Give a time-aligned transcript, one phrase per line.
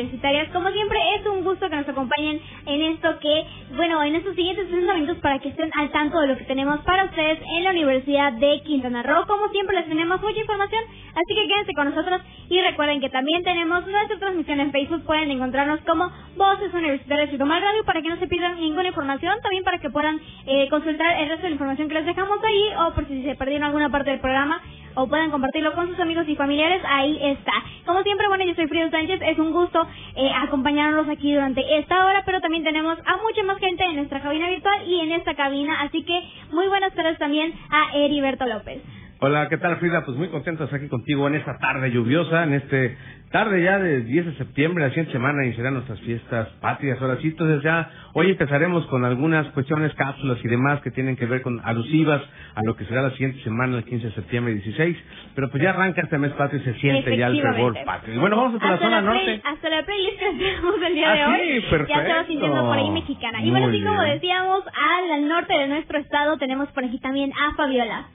[0.00, 0.48] Universitarias.
[0.52, 4.68] Como siempre, es un gusto que nos acompañen en esto que, bueno, en estos siguientes
[4.68, 7.70] 60 minutos para que estén al tanto de lo que tenemos para ustedes en la
[7.70, 9.26] Universidad de Quintana Roo.
[9.26, 10.82] Como siempre, les tenemos mucha información,
[11.14, 15.04] así que quédense con nosotros y recuerden que también tenemos nuestra transmisión en Facebook.
[15.04, 19.36] Pueden encontrarnos como Voces Universitarias y Tomar Radio para que no se pierdan ninguna información,
[19.42, 22.64] también para que puedan eh, consultar el resto de la información que les dejamos ahí
[22.78, 24.60] o por si se perdieron alguna parte del programa
[24.94, 27.52] o puedan compartirlo con sus amigos y familiares, ahí está.
[27.90, 32.06] Como siempre, bueno, yo soy Frida Sánchez, es un gusto eh, acompañarnos aquí durante esta
[32.06, 35.34] hora, pero también tenemos a mucha más gente en nuestra cabina virtual y en esta
[35.34, 38.80] cabina, así que muy buenas tardes también a Heriberto López.
[39.22, 40.02] Hola, ¿qué tal Frida?
[40.06, 42.96] Pues muy contento de estar aquí contigo en esta tarde lluviosa, en este
[43.30, 47.28] tarde ya del 10 de septiembre, la siguiente semana iniciarán nuestras fiestas patrias, ahora sí,
[47.28, 51.60] entonces ya hoy empezaremos con algunas cuestiones, cápsulas y demás que tienen que ver con
[51.64, 52.22] alusivas
[52.54, 54.96] a lo que será la siguiente semana, el 15 de septiembre y 16,
[55.34, 58.14] pero pues ya arranca este mes patrio y se siente ya el fervor patrio.
[58.14, 59.42] Y bueno, vamos a la Hasta zona la norte.
[59.44, 61.40] hasta la playlist que el día de Ah, hoy.
[61.60, 62.26] sí, Ya se va perfecto.
[62.26, 63.42] sintiendo por ahí mexicana.
[63.44, 67.54] Y bueno, así como decíamos, al norte de nuestro estado tenemos por aquí también a
[67.54, 68.06] Fabiola.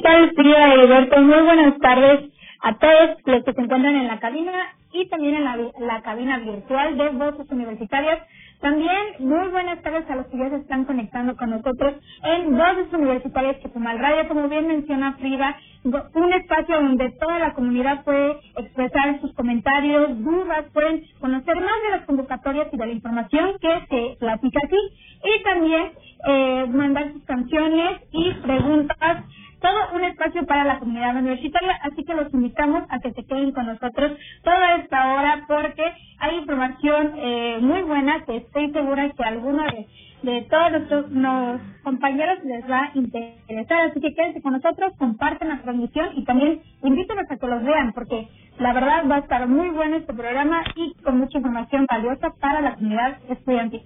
[0.00, 1.20] ¿Qué tal, Frida Heriberto?
[1.20, 2.30] Muy buenas tardes
[2.62, 4.50] a todos los que se encuentran en la cabina
[4.94, 8.18] y también en la, la cabina virtual de Voces Universitarias.
[8.62, 12.90] También muy buenas tardes a los que ya se están conectando con nosotros en Voces
[12.94, 19.20] Universitarias Chetumal Radio, como bien menciona Frida, un espacio donde toda la comunidad puede expresar
[19.20, 24.16] sus comentarios, dudas, pueden conocer más de las convocatorias y de la información que se
[24.18, 24.78] platica aquí
[25.24, 25.92] y también
[26.26, 29.24] eh, mandar sus canciones y preguntas
[29.60, 33.52] todo un espacio para la comunidad universitaria, así que los invitamos a que se queden
[33.52, 34.12] con nosotros
[34.42, 35.84] toda esta hora porque
[36.20, 39.86] hay información eh, muy buena que estoy segura que alguno de,
[40.22, 45.48] de todos nuestros nos- compañeros les va a interesar, así que quédense con nosotros, compartan
[45.48, 48.28] la transmisión y también invítenos a que los vean porque
[48.58, 52.60] la verdad va a estar muy bueno este programa y con mucha información valiosa para
[52.60, 53.82] la comunidad estudiantil.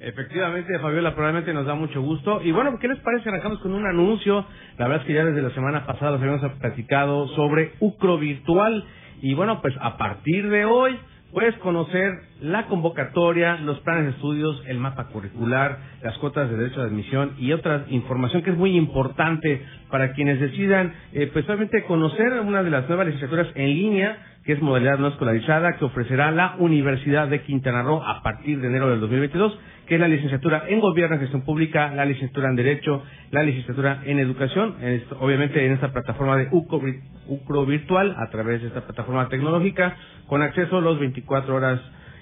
[0.00, 2.40] Efectivamente, Fabiola, probablemente nos da mucho gusto.
[2.42, 3.28] Y bueno, ¿qué les parece?
[3.28, 4.46] Arrancamos con un anuncio.
[4.78, 8.82] La verdad es que ya desde la semana pasada los habíamos platicado sobre Ucro Virtual.
[9.20, 10.98] Y bueno, pues a partir de hoy
[11.32, 16.80] puedes conocer la convocatoria, los planes de estudios, el mapa curricular, las cuotas de derecho
[16.80, 21.84] de admisión y otra información que es muy importante para quienes decidan, eh, pues obviamente
[21.84, 26.30] conocer una de las nuevas licenciaturas en línea que es modalidad no escolarizada, que ofrecerá
[26.30, 29.58] la Universidad de Quintana Roo a partir de enero del 2022,
[29.90, 33.02] que es la licenciatura en Gobierno y Gestión Pública, la licenciatura en Derecho,
[33.32, 36.80] la licenciatura en Educación, en obviamente en esta plataforma de UCRO,
[37.26, 39.96] UCRO Virtual, a través de esta plataforma tecnológica,
[40.28, 41.80] con acceso los 24 horas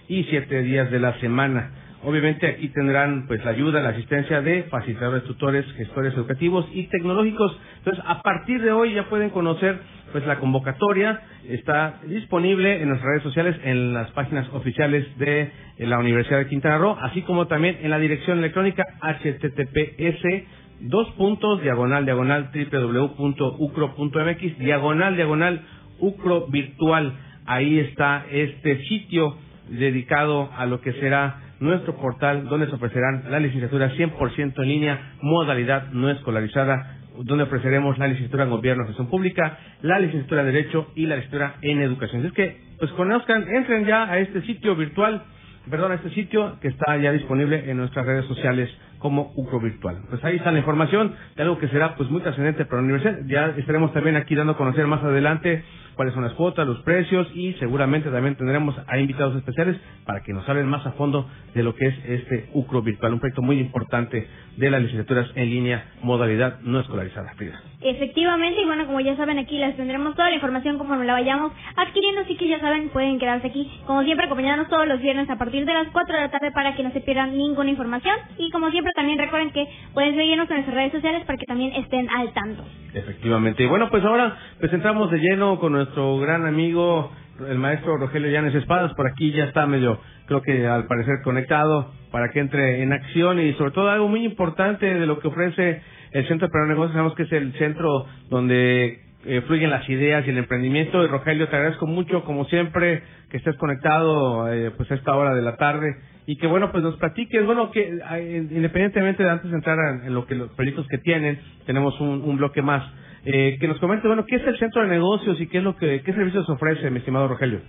[0.09, 1.73] y 7 días de la semana.
[2.05, 7.55] Obviamente aquí tendrán pues la ayuda, la asistencia de facilitadores, tutores, gestores educativos y tecnológicos.
[7.81, 9.79] Entonces, a partir de hoy ya pueden conocer
[10.13, 15.51] pues la convocatoria está disponible en nuestras redes sociales, en las páginas oficiales de eh,
[15.87, 20.44] la Universidad de Quintana Roo, así como también en la dirección electrónica https
[20.81, 25.62] dos puntos diagonal diagonal www.ucro.mx diagonal diagonal
[25.99, 27.12] ucro virtual.
[27.47, 29.37] Ahí está este sitio
[29.69, 35.15] dedicado a lo que será nuestro portal donde se ofrecerán la licenciatura 100% en línea,
[35.21, 40.47] modalidad no escolarizada, donde ofreceremos la licenciatura en Gobierno y Gestión Pública, la licenciatura en
[40.49, 42.20] Derecho y la licenciatura en Educación.
[42.20, 45.23] Así es que, pues conozcan, entren ya a este sitio virtual,
[45.70, 49.99] perdón, a este sitio que está ya disponible en nuestras redes sociales como UCRO Virtual.
[50.09, 53.19] Pues ahí está la información de algo que será pues muy trascendente para la universidad.
[53.27, 55.65] Ya estaremos también aquí dando a conocer más adelante
[55.99, 60.33] cuáles son las cuotas, los precios y seguramente también tendremos a invitados especiales para que
[60.33, 63.59] nos hablen más a fondo de lo que es este UCRO virtual, un proyecto muy
[63.59, 67.35] importante de las licenciaturas en línea modalidad no escolarizada.
[67.35, 67.61] Frida.
[67.81, 71.53] Efectivamente, y bueno, como ya saben, aquí les tendremos toda la información conforme la vayamos
[71.77, 75.37] adquiriendo, así que ya saben, pueden quedarse aquí, como siempre, acompañándonos todos los viernes a
[75.37, 78.17] partir de las 4 de la tarde para que no se pierdan ninguna información.
[78.37, 81.73] Y como siempre, también recuerden que pueden seguirnos en nuestras redes sociales para que también
[81.75, 82.64] estén al tanto.
[82.94, 83.62] Efectivamente.
[83.62, 87.11] Y bueno, pues ahora entramos de lleno con nuestro gran amigo,
[87.49, 88.93] el maestro Rogelio Llanes Espadas.
[88.94, 93.40] Por aquí ya está medio, creo que al parecer conectado para que entre en acción
[93.40, 95.82] y sobre todo algo muy importante de lo que ofrece
[96.12, 96.93] el Centro de Negocios.
[96.93, 101.02] Sabemos que es el centro donde eh, fluyen las ideas y el emprendimiento.
[101.05, 105.34] Y Rogelio, te agradezco mucho, como siempre, que estés conectado eh, pues a esta hora
[105.34, 105.96] de la tarde
[106.29, 110.13] y que bueno pues nos platiques bueno que eh, independientemente de antes de entrar en,
[110.13, 112.85] lo que los proyectos que tienen tenemos un, bloque más
[113.25, 115.75] eh, que nos comente bueno qué es el centro de negocios y qué es lo
[115.77, 117.63] que qué servicios ofrece mi estimado Rogelio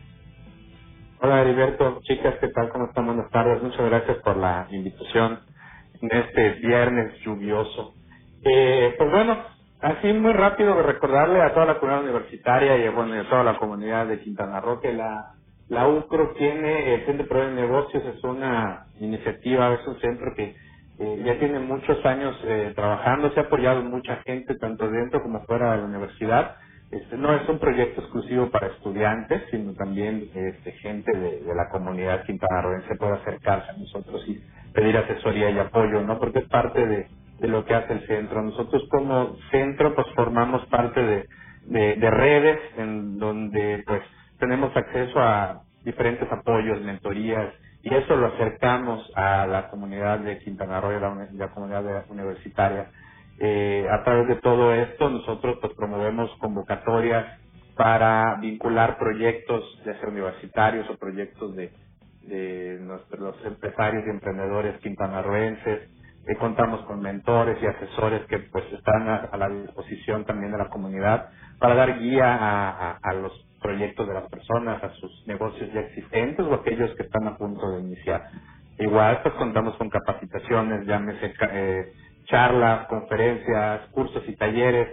[1.21, 2.01] hola Heriberto.
[2.03, 3.63] Chicas qué tal cómo están buenas tardes.
[3.63, 5.39] Muchas gracias por la invitación
[6.01, 7.93] en este viernes lluvioso.
[8.43, 9.37] Eh, pues bueno
[9.79, 14.07] así muy rápido recordarle a toda la comunidad universitaria y bueno a toda la comunidad
[14.07, 15.38] de Quintana Roo que la
[15.69, 20.55] la UCRO tiene, el Centro de Negocios es una iniciativa, es un centro que
[20.99, 25.45] eh, ya tiene muchos años eh, trabajando, se ha apoyado mucha gente, tanto dentro como
[25.45, 26.55] fuera de la universidad.
[26.91, 32.25] Este, no es un proyecto exclusivo para estudiantes, sino también este, gente de, la comunidad
[32.25, 34.41] quintanarroense puede acercarse a nosotros y
[34.73, 36.19] pedir asesoría y apoyo, ¿no?
[36.19, 37.07] Porque es parte de,
[37.39, 38.43] de lo que hace el centro.
[38.43, 41.25] Nosotros como centro pues formamos parte de,
[41.65, 44.03] de, de redes en donde pues
[44.39, 47.53] tenemos acceso a diferentes apoyos, mentorías,
[47.83, 51.01] y eso lo acercamos a la comunidad de Quintana Roo y a
[51.33, 52.91] la, comunidad universitaria.
[53.39, 57.25] Eh, a través de todo esto, nosotros pues promovemos convocatorias
[57.75, 61.73] para vincular proyectos, ya sea universitarios o proyectos de,
[62.23, 65.89] de nuestros empresarios y emprendedores quintanarroenses.
[66.27, 70.69] Eh, contamos con mentores y asesores que pues están a, la disposición también de la
[70.69, 76.45] comunidad para dar guía a los proyectos de las personas, a sus negocios ya existentes
[76.45, 78.23] o aquellos que están a punto de iniciar.
[78.79, 81.93] Igual, pues contamos con capacitaciones, llámese eh,
[82.25, 84.89] charlas, conferencias, cursos y talleres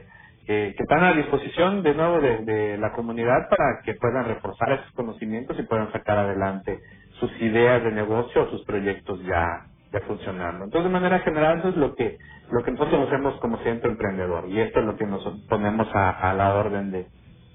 [0.47, 5.59] que están a disposición de nuevo de, la comunidad para que puedan reforzar esos conocimientos
[5.59, 6.81] y puedan sacar adelante
[7.21, 10.65] sus ideas de negocio o sus proyectos ya ya funcionando.
[10.65, 12.19] Entonces, de manera general, eso es lo que
[12.51, 16.35] lo que nosotros hacemos como centro emprendedor y esto es lo que nos ponemos a
[16.35, 17.09] la orden de,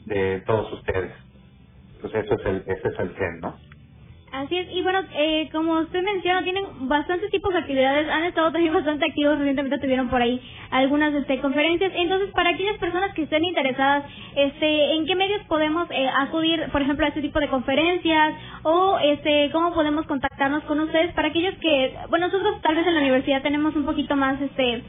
[0.06, 1.12] de todos ustedes.
[2.02, 3.56] Pues eso es el, ese es el CEN, ¿no?
[4.32, 8.50] Así es, y bueno, eh, como usted menciona, tienen bastantes tipos de actividades, han estado
[8.54, 13.24] también bastante activos, recientemente tuvieron por ahí algunas este, conferencias, entonces para aquellas personas que
[13.24, 14.06] estén interesadas,
[14.38, 18.34] este, ¿en qué medios podemos eh, acudir, por ejemplo, a este tipo de conferencias
[18.64, 22.94] o este, cómo podemos contactarnos con ustedes para aquellos que, bueno, nosotros tal vez en
[22.94, 24.82] la universidad tenemos un poquito más este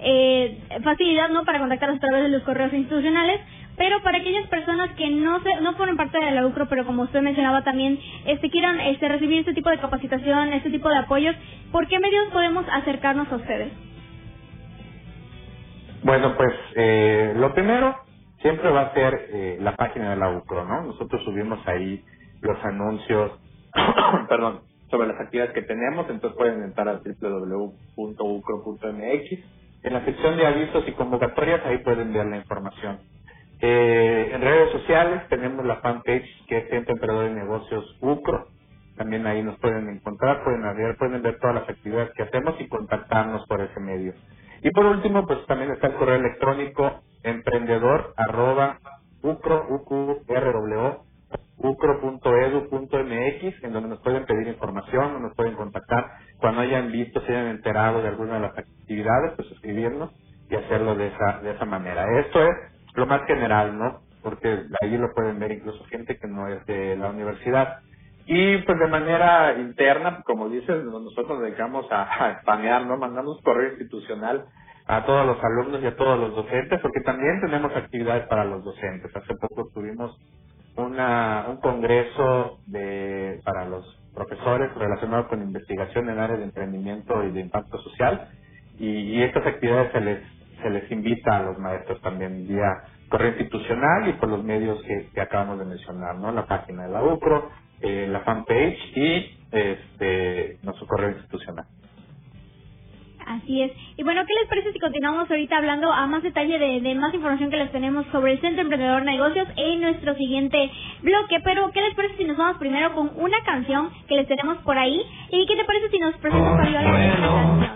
[0.00, 3.40] eh, facilidad, ¿no?, para contactarnos a través de los correos institucionales,
[3.78, 7.04] pero para aquellas personas que no se, no formen parte de la UCRO, pero como
[7.04, 11.36] usted mencionaba también, este quieran este recibir este tipo de capacitación, este tipo de apoyos,
[11.72, 13.72] ¿por qué medios podemos acercarnos a ustedes?
[16.02, 17.96] Bueno, pues eh, lo primero
[18.40, 20.82] siempre va a ser eh, la página de la UCRO, ¿no?
[20.84, 22.04] Nosotros subimos ahí
[22.40, 23.32] los anuncios,
[24.28, 27.98] perdón, sobre las actividades que tenemos, entonces pueden entrar a www.ucro.mx.
[29.82, 33.00] En la sección de avisos y convocatorias ahí pueden ver la información.
[33.60, 38.48] Eh, en redes sociales tenemos la fanpage que es Centro Emperador de Negocios UCRO.
[38.96, 42.68] También ahí nos pueden encontrar, pueden ver, pueden ver todas las actividades que hacemos y
[42.68, 44.14] contactarnos por ese medio.
[44.62, 48.80] Y por último, pues también está el correo electrónico emprendedor arroba
[49.22, 49.66] ucro,
[51.58, 56.06] ucro.edu.mx, en donde nos pueden pedir información, nos pueden contactar
[56.38, 60.12] cuando hayan visto, se hayan enterado de alguna de las actividades, pues escribirnos
[60.50, 62.06] y hacerlo de esa, de esa manera.
[62.20, 62.56] Esto es
[62.98, 64.02] lo más general, ¿no?
[64.22, 67.78] Porque ahí lo pueden ver incluso gente que no es de la universidad.
[68.26, 72.98] Y pues de manera interna, como dices, nosotros nos dedicamos a, a spamear, ¿no?
[72.98, 74.46] Mandamos correo institucional
[74.86, 78.64] a todos los alumnos y a todos los docentes, porque también tenemos actividades para los
[78.64, 79.14] docentes.
[79.16, 80.18] Hace poco tuvimos
[80.76, 87.32] una, un congreso de, para los profesores relacionado con investigación en áreas de emprendimiento y
[87.32, 88.28] de impacto social,
[88.78, 94.08] y estas actividades se les se les invita a los maestros también vía correo institucional
[94.08, 96.30] y por los medios que, acabamos de mencionar, ¿no?
[96.32, 97.50] La página de la UCRO,
[97.80, 101.64] eh, la fanpage y este nuestro correo institucional.
[103.28, 103.72] Así es.
[103.98, 107.12] Y bueno, ¿qué les parece si continuamos ahorita hablando a más detalle de, de, más
[107.12, 110.70] información que les tenemos sobre el Centro Emprendedor Negocios en nuestro siguiente
[111.02, 111.38] bloque?
[111.44, 114.78] Pero, ¿qué les parece si nos vamos primero con una canción que les tenemos por
[114.78, 115.02] ahí?
[115.30, 117.67] ¿Y qué te parece si nos presentas Fabiola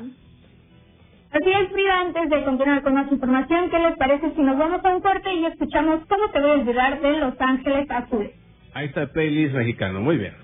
[2.02, 5.32] antes de continuar con más información, ¿qué les parece si nos vamos a un corte
[5.34, 8.32] y escuchamos cómo te voy a olvidar de Los Ángeles Azules?
[8.74, 9.10] Ahí está el
[9.52, 10.34] mexicano, muy bien.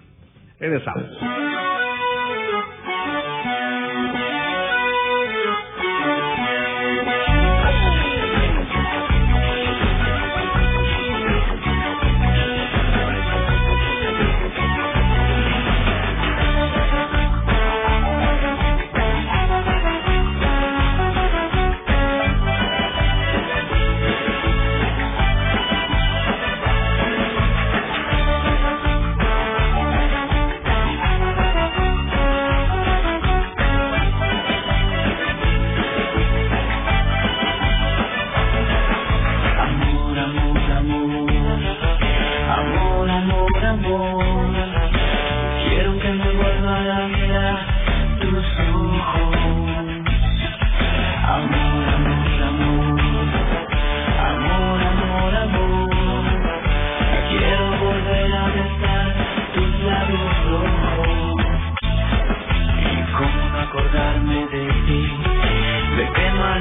[0.61, 1.19] Regresamos.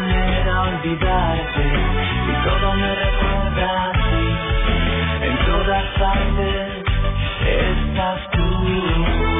[0.07, 1.63] manera olvidarte
[2.27, 5.25] y todo me recuerda a ti.
[5.27, 6.83] En todas partes
[7.45, 9.36] estás tú.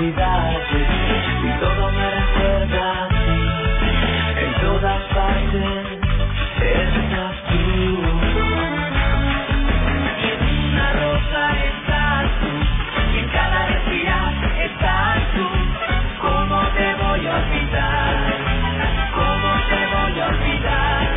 [0.00, 0.78] olvidarte
[1.44, 3.08] y todo me recuerda
[4.36, 5.86] en todas partes
[6.56, 7.60] estás tú
[10.18, 12.52] y en una rosa estás tú
[13.14, 15.48] y en cada respirar estás tú.
[16.22, 18.16] Cómo te voy a olvidar
[19.14, 21.08] cómo te voy a olvidar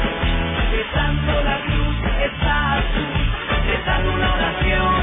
[0.71, 1.97] de tanto la cruz
[2.27, 5.02] estás tú de tan una oración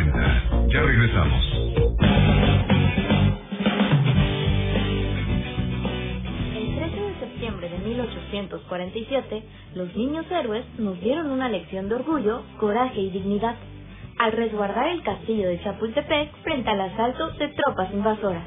[9.11, 9.43] 1847,
[9.75, 13.55] los niños héroes nos dieron una lección de orgullo, coraje y dignidad
[14.17, 18.43] al resguardar el castillo de Chapultepec frente al asalto de tropas invasoras.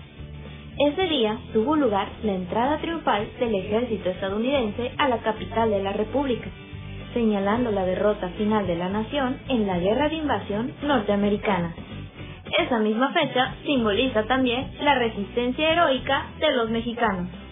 [0.78, 5.92] Ese día tuvo lugar la entrada triunfal del ejército estadounidense a la capital de la
[5.92, 6.49] República,
[7.12, 11.75] señalando la derrota final de la nación en la guerra de invasión norteamericana.
[12.59, 17.43] Esa misma fecha simboliza también la resistencia heroica de los mexicanos.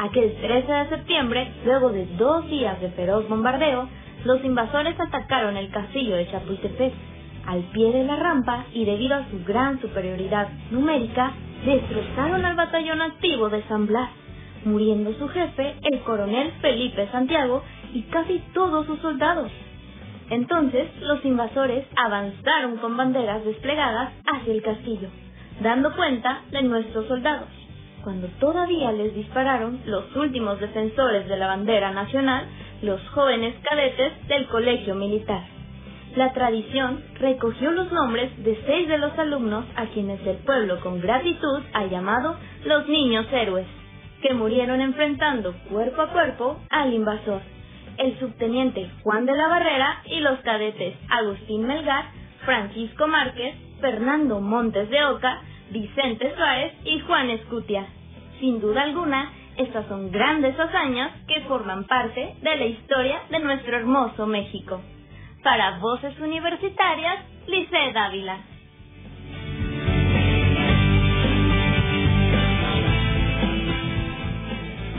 [0.00, 3.86] Aquel 13 de septiembre, luego de dos días de feroz bombardeo,
[4.24, 6.94] los invasores atacaron el castillo de Chapultepec
[7.46, 11.34] al pie de la rampa y debido a su gran superioridad numérica,
[11.66, 14.08] destrozaron al batallón activo de San Blas,
[14.64, 19.52] muriendo su jefe, el coronel Felipe Santiago, y casi todos sus soldados.
[20.30, 25.10] Entonces, los invasores avanzaron con banderas desplegadas hacia el castillo,
[25.60, 27.59] dando cuenta de nuestros soldados.
[28.02, 32.46] Cuando todavía les dispararon los últimos defensores de la bandera nacional,
[32.82, 35.42] los jóvenes cadetes del colegio militar.
[36.16, 41.00] La tradición recogió los nombres de seis de los alumnos a quienes el pueblo con
[41.00, 43.66] gratitud ha llamado los niños héroes,
[44.22, 47.42] que murieron enfrentando cuerpo a cuerpo al invasor,
[47.98, 52.06] el subteniente Juan de la Barrera y los cadetes Agustín Melgar,
[52.44, 57.86] Francisco Márquez, Fernando Montes de Oca, Vicente Suárez y Juan Escutia.
[58.40, 63.76] Sin duda alguna, estas son grandes hazañas que forman parte de la historia de nuestro
[63.76, 64.80] hermoso México.
[65.42, 68.38] Para Voces Universitarias, Lice Dávila.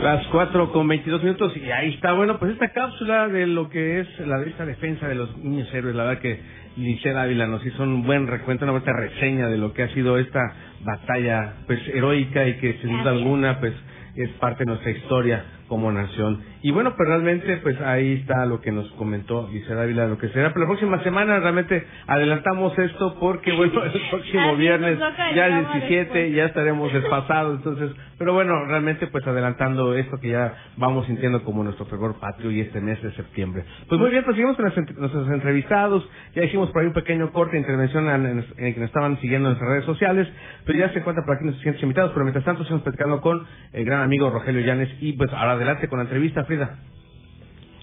[0.02, 4.00] Las cuatro con 22 minutos y ahí está, bueno, pues esta cápsula de lo que
[4.00, 6.40] es la de esta defensa de los niños héroes, la verdad que
[6.76, 10.18] Lice Dávila nos hizo un buen recuento, una buena reseña de lo que ha sido
[10.18, 10.40] esta
[10.80, 13.74] batalla pues heroica y que sin duda alguna pues
[14.16, 16.42] es parte de nuestra historia como nación.
[16.60, 20.28] Y bueno, pues realmente, pues ahí está lo que nos comentó Lice Dávila, lo que
[20.28, 20.52] será.
[20.52, 24.98] Pero la próxima semana realmente adelantamos esto porque, bueno, el próximo viernes,
[25.34, 27.56] ya el 17, ya estaremos despasados.
[27.56, 27.90] Entonces,
[28.22, 32.60] pero bueno, realmente, pues adelantando esto que ya vamos sintiendo como nuestro fervor patrio y
[32.60, 33.64] este mes de septiembre.
[33.88, 36.08] Pues muy bien, pues seguimos con nuestros entrevistados.
[36.32, 39.48] Ya hicimos por ahí un pequeño corte de intervención en, en que nos estaban siguiendo
[39.48, 40.28] en nuestras redes sociales.
[40.64, 42.12] Pero ya se encuentran por aquí nuestros siguientes invitados.
[42.12, 45.88] Pero mientras tanto, estamos platicando con el gran amigo Rogelio Llanes y pues ahora adelante
[45.88, 46.78] con la entrevista, Frida.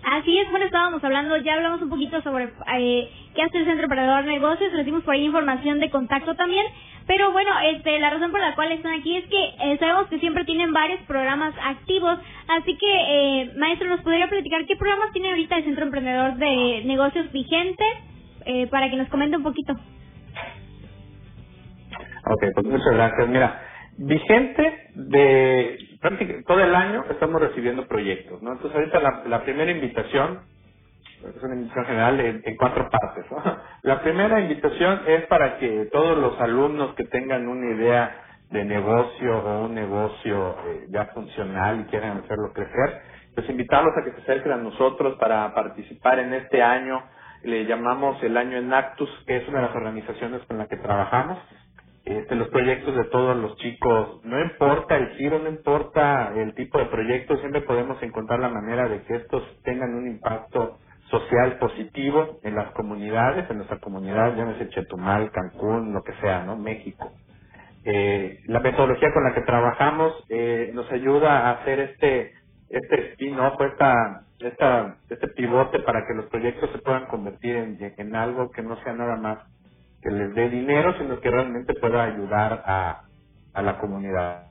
[0.03, 3.87] Así es, bueno, estábamos hablando, ya hablamos un poquito sobre eh, qué hace el Centro
[3.87, 6.65] de Negocios, recibimos por ahí información de contacto también,
[7.09, 10.19] pero bueno, este, la razón por la cual están aquí es que eh, sabemos que
[10.19, 12.19] siempre tienen varios programas activos,
[12.49, 16.83] así que, eh, maestro, ¿nos podría platicar qué programas tiene ahorita el Centro Emprendedor de
[16.85, 17.83] Negocios vigente
[18.45, 19.73] eh, para que nos comente un poquito?
[22.27, 23.27] Ok, pues muchas gracias.
[23.27, 23.59] Mira,
[23.97, 28.51] vigente de prácticamente todo el año estamos recibiendo proyectos, ¿no?
[28.51, 30.41] Entonces ahorita la, la primera invitación,
[31.23, 33.25] es una invitación general en, cuatro partes.
[33.83, 39.39] La primera invitación es para que todos los alumnos que tengan una idea de negocio
[39.39, 43.01] o un negocio eh, ya funcional y quieran hacerlo crecer,
[43.35, 47.03] pues invitarlos a que se acerquen a nosotros para participar en este año,
[47.43, 51.37] le llamamos el año Enactus, que es una de las organizaciones con la que trabajamos,
[52.05, 56.79] este, los proyectos de todos los chicos, no importa el giro, no importa el tipo
[56.79, 60.79] de proyecto, siempre podemos encontrar la manera de que estos tengan un impacto
[61.09, 66.55] social positivo en las comunidades, en nuestra comunidad, llámese Chetumal, Cancún, lo que sea, ¿no?
[66.55, 67.11] México.
[67.85, 72.33] Eh, la metodología con la que trabajamos eh, nos ayuda a hacer este
[72.69, 78.15] este spin-off, esta, esta, este pivote para que los proyectos se puedan convertir en, en
[78.15, 79.39] algo que no sea nada más
[80.01, 83.01] que les dé dinero, sino que realmente pueda ayudar a,
[83.53, 84.47] a la comunidad.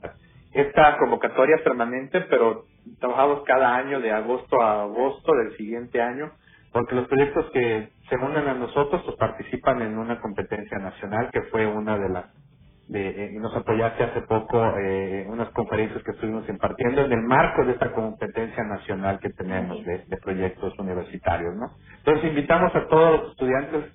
[0.51, 2.65] Esta convocatoria permanente, pero
[2.99, 6.31] trabajamos cada año de agosto a agosto del siguiente año,
[6.73, 11.43] porque los proyectos que se unen a nosotros pues participan en una competencia nacional que
[11.43, 12.25] fue una de las
[12.87, 17.65] de, eh, nos apoyaste hace poco eh, unas conferencias que estuvimos impartiendo en el marco
[17.65, 21.77] de esta competencia nacional que tenemos de, de proyectos universitarios, ¿no?
[21.99, 23.85] Entonces invitamos a todos los estudiantes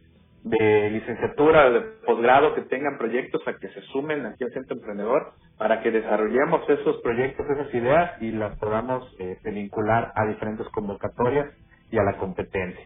[0.45, 5.35] de licenciatura de posgrado que tengan proyectos a que se sumen aquí al Centro Emprendedor
[5.59, 11.49] para que desarrollemos esos proyectos, esas ideas y las podamos eh, vincular a diferentes convocatorias
[11.95, 12.85] y a la competencia.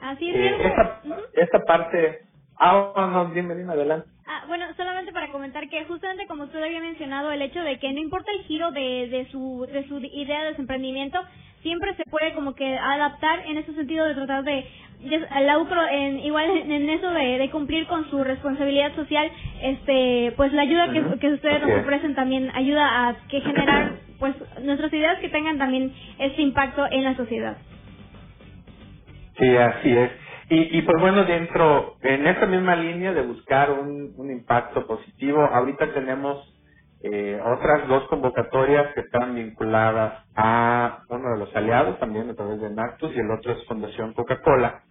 [0.00, 0.36] Así es.
[0.36, 1.00] Eh, esta,
[1.34, 2.20] esta parte...
[2.56, 4.06] Ah, no, dime, dime, adelante.
[4.26, 7.92] Ah, bueno, solamente para comentar que justamente como usted había mencionado, el hecho de que
[7.92, 11.18] no importa el giro de, de, su, de su idea de su emprendimiento,
[11.62, 14.64] siempre se puede como que adaptar en ese sentido de tratar de,
[15.02, 15.58] la
[15.90, 21.18] en, igual en, eso de, cumplir con su responsabilidad social este pues la ayuda que,
[21.18, 25.92] que ustedes nos ofrecen también ayuda a que generar pues nuestras ideas que tengan también
[26.18, 27.56] este impacto en la sociedad
[29.38, 30.12] sí así es
[30.50, 35.92] y, y pues bueno dentro en esa misma línea de buscar un, impacto positivo ahorita
[35.94, 36.46] tenemos
[37.02, 42.60] eh, otras dos convocatorias que están vinculadas a uno de los aliados también a través
[42.60, 44.82] de Nactus y el otro es Fundación Coca-Cola.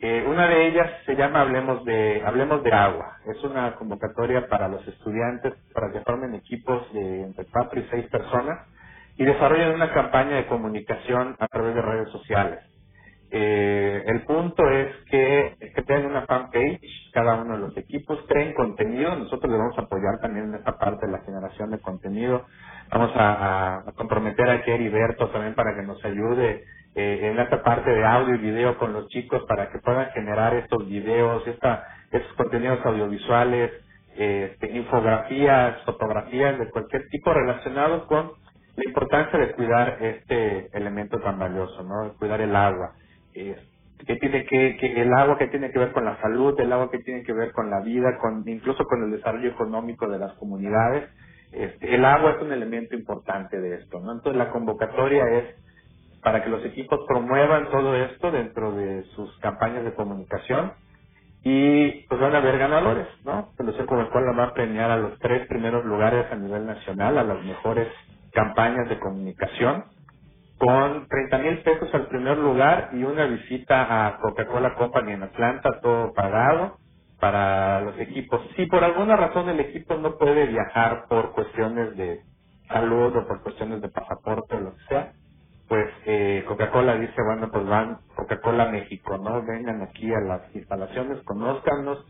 [0.00, 3.18] Eh, una de ellas se llama Hablemos de Hablemos de Agua.
[3.26, 8.08] Es una convocatoria para los estudiantes para que formen equipos de entre cuatro y seis
[8.10, 8.68] personas
[9.16, 12.60] y desarrollen una campaña de comunicación a través de redes sociales.
[13.32, 16.80] Eh, el punto es que, que tengan una fanpage,
[17.12, 20.76] cada uno de los equipos, creen contenido, nosotros les vamos a apoyar también en esta
[20.76, 22.44] parte de la generación de contenido,
[22.90, 26.64] vamos a, comprometer a Kerry Berto también para que nos ayude
[26.96, 30.54] eh, en esta parte de audio y video con los chicos para que puedan generar
[30.54, 33.70] estos videos, esta, estos contenidos audiovisuales,
[34.16, 38.32] eh, infografías, fotografías de cualquier tipo relacionados con
[38.74, 42.14] la importancia de cuidar este elemento tan valioso, ¿no?
[42.18, 42.92] Cuidar el agua
[43.34, 43.56] eh,
[44.06, 46.90] que tiene que, que el agua que tiene que ver con la salud, el agua
[46.90, 50.34] que tiene que ver con la vida, con incluso con el desarrollo económico de las
[50.34, 51.10] comunidades.
[51.52, 54.12] Este, el agua es un elemento importante de esto, ¿no?
[54.12, 55.56] Entonces la convocatoria es
[56.22, 60.72] para que los equipos promuevan todo esto dentro de sus campañas de comunicación
[61.44, 63.52] y pues van a haber ganadores, ¿no?
[63.56, 67.44] Fundación Coca-Cola va a premiar a los tres primeros lugares a nivel nacional, a las
[67.44, 67.88] mejores
[68.32, 69.86] campañas de comunicación
[70.60, 75.80] con 30 mil pesos al primer lugar y una visita a Coca-Cola Company en Atlanta,
[75.82, 76.78] todo pagado
[77.20, 78.42] para los equipos.
[78.56, 82.22] Si por alguna razón el equipo no puede viajar por cuestiones de
[82.68, 85.14] salud o por cuestiones de pasaporte o lo que sea,
[85.68, 89.42] pues eh, Coca-Cola dice, bueno, pues van Coca-Cola México, ¿no?
[89.44, 92.06] Vengan aquí a las instalaciones, conózcanos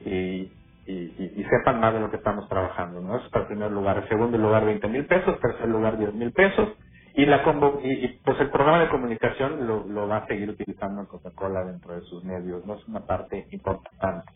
[0.00, 0.54] y,
[0.86, 3.16] y, sepan más de lo que estamos trabajando, ¿no?
[3.18, 3.98] Eso es para el primer lugar.
[3.98, 5.40] El segundo lugar, 20 mil pesos.
[5.40, 6.68] Tercer lugar, 10 mil pesos
[7.18, 7.42] y la
[7.82, 12.22] y, pues el programa de comunicación lo, va a seguir utilizando Coca-Cola dentro de sus
[12.22, 14.30] medios, no es una parte importante.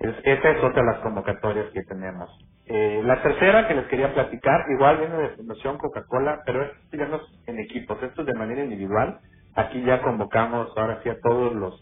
[0.00, 2.28] Es, esa es otra de las convocatorias que tenemos.
[2.66, 6.72] Eh, la tercera que les quería platicar, igual viene de Fundación Coca-Cola, pero es
[7.46, 9.20] en equipos, esto es de manera individual.
[9.54, 11.80] Aquí ya convocamos ahora sí a todos los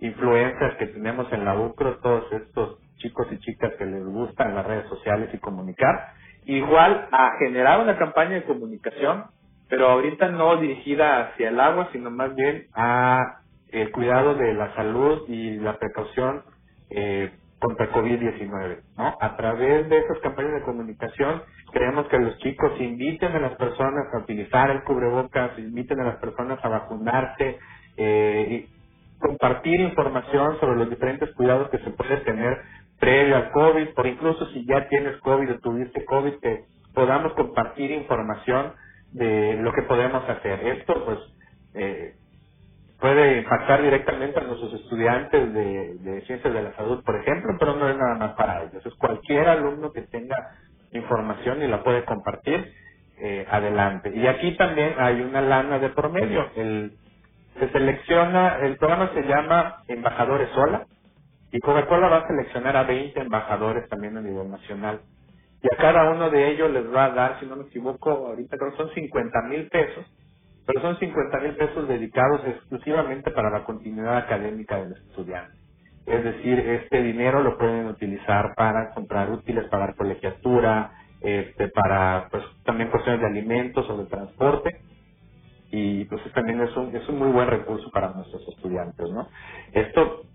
[0.00, 4.66] influencers que tenemos en la UCRO, todos estos chicos y chicas que les gustan las
[4.66, 6.14] redes sociales y comunicar,
[6.46, 9.37] igual a generar una campaña de comunicación
[9.68, 14.74] pero ahorita no dirigida hacia el agua, sino más bien a el cuidado de la
[14.74, 16.42] salud y la precaución
[16.90, 19.16] eh, contra COVID-19, ¿no?
[19.20, 24.06] A través de esas campañas de comunicación, queremos que los chicos inviten a las personas
[24.14, 27.58] a utilizar el cubrebocas, inviten a las personas a vacunarse,
[27.96, 28.78] eh, y
[29.18, 32.62] compartir información sobre los diferentes cuidados que se puede tener
[33.00, 37.90] previo al COVID, por incluso si ya tienes COVID o tuviste COVID, que podamos compartir
[37.90, 38.72] información
[39.12, 40.66] de lo que podemos hacer.
[40.66, 41.18] Esto, pues,
[41.74, 42.16] eh,
[43.00, 47.88] puede impactar directamente a nuestros estudiantes de, ciencias de la salud, por ejemplo, pero no
[47.90, 48.84] es nada más para ellos.
[48.86, 50.36] Es cualquier alumno que tenga
[50.92, 52.72] información y la puede compartir,
[53.18, 54.12] eh, adelante.
[54.14, 56.50] Y aquí también hay una lana de promedio.
[56.56, 56.98] El,
[57.58, 60.86] se selecciona, el programa se llama Embajadores Sola,
[61.52, 65.02] y Coca-Cola va a seleccionar a 20 embajadores también a nivel nacional
[65.62, 68.56] y a cada uno de ellos les va a dar, si no me equivoco, ahorita
[68.58, 70.06] creo que son 50 mil pesos,
[70.66, 75.54] pero son 50 mil pesos dedicados exclusivamente para la continuidad académica del estudiante.
[76.06, 82.44] Es decir, este dinero lo pueden utilizar para comprar útiles, pagar colegiatura, este, para pues
[82.64, 84.70] también cuestiones de alimentos o de transporte
[85.70, 89.28] y pues también es un, es un muy buen recurso para nuestros estudiantes, ¿no?
[89.72, 90.27] Esto es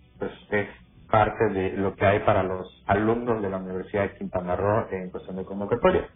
[1.13, 5.11] parte de lo que hay para los alumnos de la Universidad de Quintana Roo en
[5.11, 6.09] cuestión de convocatoria.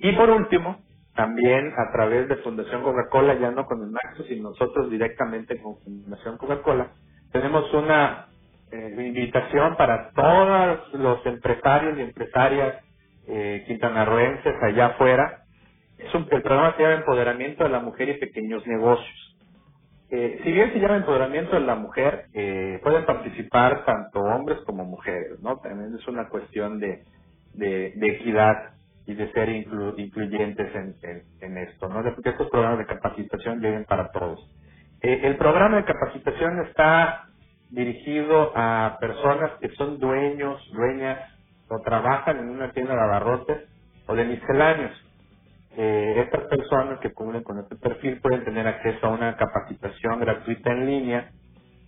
[0.00, 0.78] Y por último,
[1.16, 5.78] también a través de Fundación Coca-Cola, ya no con el Maxo, sino nosotros directamente con
[5.80, 6.92] Fundación Coca-Cola,
[7.32, 8.28] tenemos una
[8.72, 12.76] eh, invitación para todos los empresarios y empresarias
[13.28, 15.44] eh, quintanarroenses allá afuera.
[15.98, 19.31] Es un, el programa se llama Empoderamiento de la Mujer y Pequeños Negocios.
[20.14, 24.84] Eh, si bien se llama empoderamiento de la mujer, eh, pueden participar tanto hombres como
[24.84, 25.56] mujeres, ¿no?
[25.56, 27.02] También es una cuestión de,
[27.54, 28.74] de, equidad
[29.06, 32.02] y de ser incluyentes en, en, esto, ¿no?
[32.14, 34.38] Porque estos programas de capacitación lleguen para todos.
[35.00, 37.28] Eh, el programa de capacitación está
[37.70, 41.20] dirigido a personas que son dueños, dueñas
[41.70, 43.62] o trabajan en una tienda de abarrotes
[44.06, 44.92] o de misceláneos
[45.76, 50.72] eh, estas personas que cubren con este perfil pueden tener acceso a una capacitación gratuita
[50.72, 51.30] en línea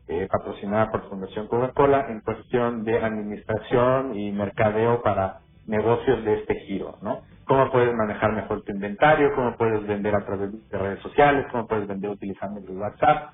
[0.09, 6.57] eh, patrocinada por Fundación Coca-Cola en cuestión de administración y mercadeo para negocios de este
[6.67, 7.23] giro, ¿no?
[7.47, 11.67] Cómo puedes manejar mejor tu inventario, cómo puedes vender a través de redes sociales, cómo
[11.67, 13.33] puedes vender utilizando tu WhatsApp.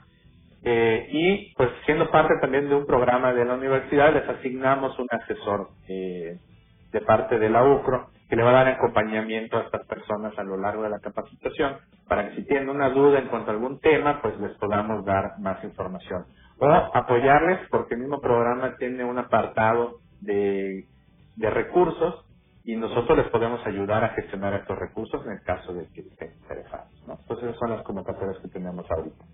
[0.62, 5.06] Eh, y pues siendo parte también de un programa de la universidad les asignamos un
[5.10, 6.38] asesor eh,
[6.92, 10.44] de parte de la UCRO que le va a dar acompañamiento a estas personas a
[10.44, 13.80] lo largo de la capacitación para que si tienen una duda en cuanto a algún
[13.80, 16.26] tema, pues les podamos dar más información.
[16.60, 20.86] O apoyarles porque el mismo programa tiene un apartado de,
[21.36, 22.26] de recursos
[22.64, 26.32] y nosotros les podemos ayudar a gestionar estos recursos en el caso de que estén
[26.42, 26.88] interesados.
[27.08, 29.26] Entonces esas son las convocatorias que tenemos ahorita.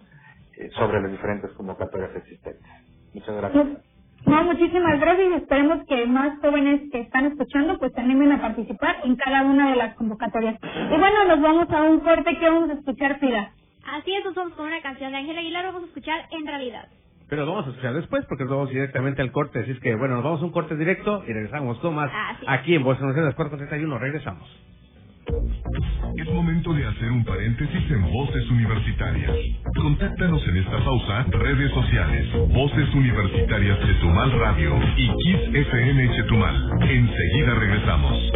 [0.58, 2.64] eh, sobre las diferentes convocatorias existentes.
[3.14, 3.68] Muchas gracias.
[4.26, 8.40] No, muchísimas gracias y esperemos que más jóvenes que están escuchando pues se animen a
[8.42, 10.58] participar en cada una de las convocatorias.
[10.64, 13.52] Y bueno, nos vamos a un corte que vamos a escuchar, Fila.
[13.86, 16.88] Así es, nos vamos con una canción de Ángel Aguilar, vamos a escuchar En Realidad.
[17.30, 19.60] Pero lo vamos a escuchar después porque nos vamos directamente al corte.
[19.60, 22.12] Así es que, bueno, nos vamos a un corte directo y regresamos con más
[22.48, 24.00] aquí en Voz de las 4.31.
[24.00, 24.48] Regresamos.
[26.18, 29.32] Es momento de hacer un paréntesis en Voces Universitarias.
[29.76, 36.72] Contáctanos en esta pausa, redes sociales, Voces Universitarias Chetumal Radio y Kiss FM Chetumal.
[36.82, 38.32] Enseguida regresamos.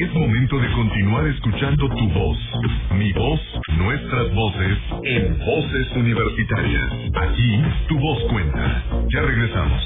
[0.00, 2.38] Es momento de continuar escuchando tu voz,
[2.92, 3.40] mi voz,
[3.78, 6.92] nuestras voces, en Voces Universitarias.
[7.16, 8.84] Aquí, tu voz cuenta.
[9.12, 9.82] Ya regresamos.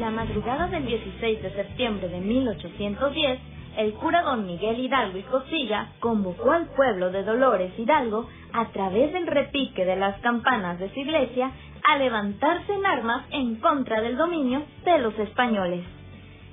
[0.00, 3.38] La madrugada del 16 de septiembre de 1810,
[3.76, 9.12] el cura don Miguel Hidalgo y Costilla convocó al pueblo de Dolores Hidalgo a través
[9.12, 11.52] del repique de las campanas de su iglesia
[11.84, 15.84] a levantarse en armas en contra del dominio de los españoles.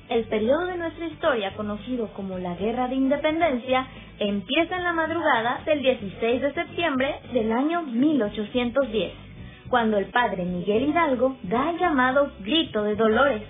[0.10, 3.88] El periodo de nuestra historia conocido como la Guerra de Independencia
[4.20, 9.14] empieza en la madrugada del 16 de septiembre del año 1810,
[9.70, 13.44] cuando el padre Miguel Hidalgo da el llamado Grito de Dolores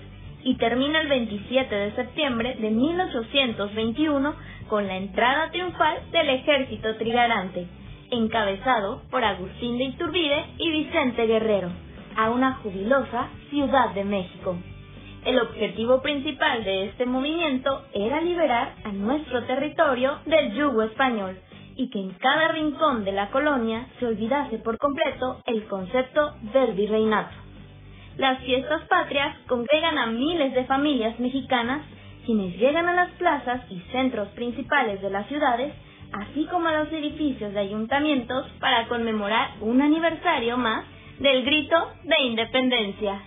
[0.43, 4.35] y termina el 27 de septiembre de 1821
[4.67, 7.80] con la entrada triunfal del ejército trigarante
[8.11, 11.69] encabezado por Agustín de Iturbide y Vicente Guerrero,
[12.15, 14.57] a una jubilosa Ciudad de México.
[15.25, 21.37] El objetivo principal de este movimiento era liberar a nuestro territorio del yugo español
[21.75, 26.73] y que en cada rincón de la colonia se olvidase por completo el concepto del
[26.73, 27.35] virreinato.
[28.17, 31.81] Las fiestas patrias congregan a miles de familias mexicanas
[32.25, 35.73] quienes llegan a las plazas y centros principales de las ciudades
[36.13, 40.85] así como los edificios de ayuntamientos para conmemorar un aniversario más
[41.19, 43.21] del grito de independencia.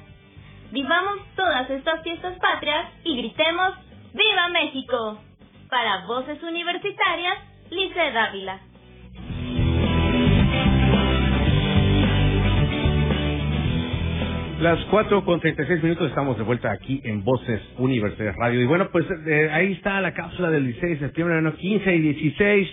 [0.71, 3.75] Vivamos todas estas fiestas patrias y gritemos
[4.13, 5.19] ¡Viva México!
[5.71, 7.39] Para Voces Universitarias,
[7.71, 8.61] Lice Dávila.
[14.61, 18.61] Las 4 con 36 minutos estamos de vuelta aquí en Voces Universidad Radio.
[18.61, 22.01] Y bueno, pues eh, ahí está la cápsula del 16 de septiembre, bueno, 15 y
[22.01, 22.69] 16,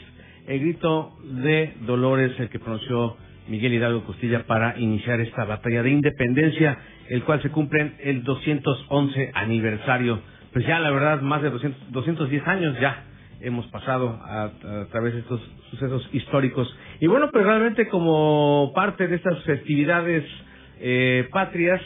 [0.47, 3.17] el grito de Dolores, el que pronunció
[3.47, 6.77] Miguel Hidalgo Costilla para iniciar esta batalla de independencia,
[7.09, 10.21] el cual se cumple el 211 aniversario.
[10.53, 13.05] Pues ya la verdad, más de 200, 210 años ya
[13.41, 14.51] hemos pasado a,
[14.91, 15.41] través de estos
[15.71, 16.73] sucesos históricos.
[16.99, 20.23] Y bueno, pues realmente como parte de estas festividades
[20.81, 21.81] eh, patrias,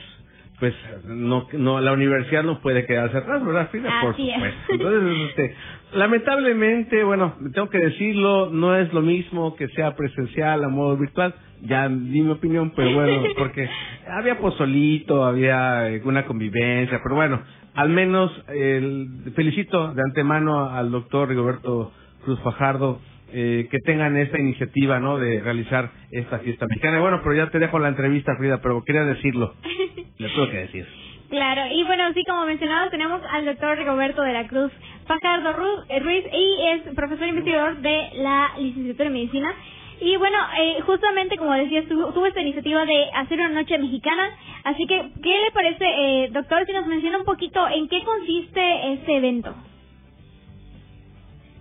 [0.59, 0.73] pues
[1.05, 3.89] no no la universidad no puede quedarse atrás, ¿verdad, Frida?
[4.01, 4.35] Por Así es.
[4.35, 4.73] supuesto.
[4.73, 5.55] Entonces, este,
[5.93, 11.35] lamentablemente, bueno, tengo que decirlo, no es lo mismo que sea presencial a modo virtual.
[11.61, 13.67] Ya di mi opinión, pero bueno, porque
[14.07, 17.41] había pozolito, había eh, una convivencia, pero bueno,
[17.73, 21.91] al menos el, felicito de antemano al doctor Rigoberto
[22.23, 22.99] Cruz Fajardo
[23.37, 25.17] eh, que tengan esta iniciativa, ¿no?
[25.17, 27.01] De realizar esta fiesta mexicana.
[27.01, 29.55] Bueno, pero ya te dejo la entrevista, Frida, pero quería decirlo.
[30.17, 30.87] Le tengo que decir.
[31.29, 34.71] Claro, y bueno, sí, como mencionado, tenemos al doctor Rigoberto de la Cruz
[35.05, 39.53] Fajardo eh, Ruiz y es profesor investigador de la licenciatura en medicina.
[39.99, 44.29] Y bueno, eh, justamente como decías, tuvo, tuvo esta iniciativa de hacer una noche mexicana.
[44.63, 48.93] Así que, ¿qué le parece, eh, doctor, si nos menciona un poquito en qué consiste
[48.93, 49.53] este evento?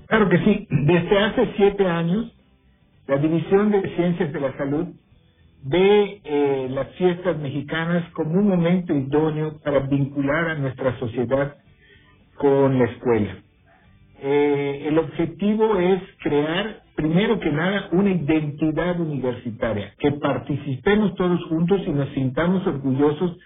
[0.09, 0.67] Claro que sí.
[0.71, 2.33] Desde hace siete años,
[3.07, 4.89] la División de Ciencias de la Salud
[5.65, 11.57] ve eh, las fiestas mexicanas como un momento idóneo para vincular a nuestra sociedad
[12.37, 13.37] con la escuela.
[14.21, 21.83] Eh, el objetivo es crear, primero que nada, una identidad universitaria, que participemos todos juntos
[21.87, 23.37] y nos sintamos orgullosos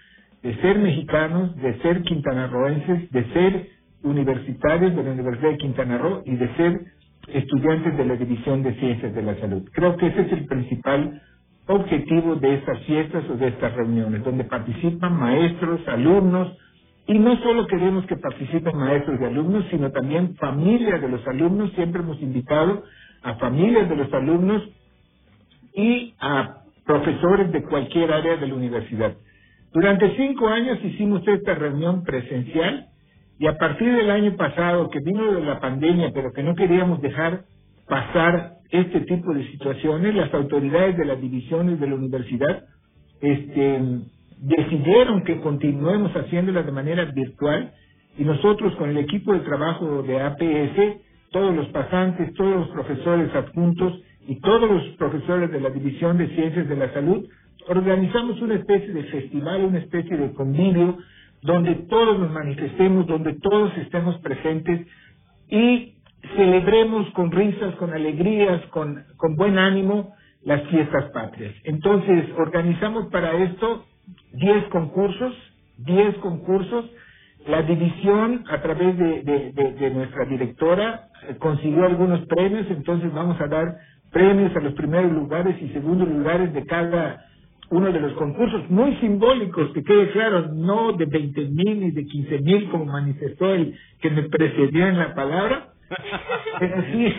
[0.43, 3.69] de ser mexicanos, de ser quintanarroenses, de ser
[4.03, 6.81] universitarios de la Universidad de Quintana Roo y de ser
[7.27, 9.67] estudiantes de la División de Ciencias de la Salud.
[9.73, 11.21] Creo que ese es el principal
[11.67, 16.57] objetivo de estas fiestas o de estas reuniones, donde participan maestros, alumnos,
[17.05, 21.71] y no solo queremos que participen maestros y alumnos, sino también familias de los alumnos.
[21.73, 22.83] Siempre hemos invitado
[23.23, 24.63] a familias de los alumnos
[25.75, 29.13] y a profesores de cualquier área de la universidad.
[29.73, 32.88] Durante cinco años hicimos esta reunión presencial
[33.39, 37.45] y a partir del año pasado, que vino la pandemia, pero que no queríamos dejar
[37.87, 42.65] pasar este tipo de situaciones, las autoridades de las divisiones de la universidad
[43.21, 43.81] este,
[44.39, 47.71] decidieron que continuemos haciéndolas de manera virtual
[48.17, 53.33] y nosotros con el equipo de trabajo de APS, todos los pasantes, todos los profesores
[53.33, 57.25] adjuntos y todos los profesores de la División de Ciencias de la Salud,
[57.69, 60.97] organizamos una especie de festival, una especie de convivio,
[61.41, 64.87] donde todos nos manifestemos, donde todos estemos presentes
[65.49, 65.95] y
[66.35, 71.53] celebremos con risas, con alegrías, con, buen ánimo las fiestas patrias.
[71.63, 73.85] Entonces, organizamos para esto
[74.33, 75.35] 10 concursos,
[75.77, 76.85] 10 concursos.
[77.47, 83.77] La división, a través de nuestra directora, eh, consiguió algunos premios, entonces vamos a dar
[84.11, 87.25] premios a los primeros lugares y segundos lugares de cada
[87.71, 92.05] uno de los concursos muy simbólicos, que quede claro, no de 20 mil ni de
[92.05, 95.73] 15 mil como manifestó el que me precedió en la palabra,
[96.59, 97.13] pero sí,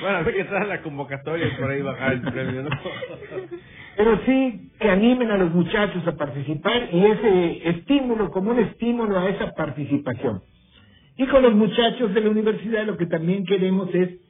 [0.00, 2.70] Bueno, hay que traer la convocatoria y por ahí bajar el premio, ¿no?
[3.96, 9.18] pero sí que animen a los muchachos a participar y ese estímulo, como un estímulo
[9.18, 10.42] a esa participación.
[11.16, 14.21] Y con los muchachos de la universidad lo que también queremos es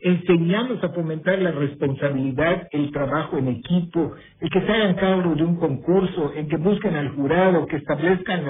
[0.00, 5.44] enseñarlos a fomentar la responsabilidad, el trabajo en equipo, el que se hagan cargo de
[5.44, 8.44] un concurso, en que busquen al jurado, que establezcan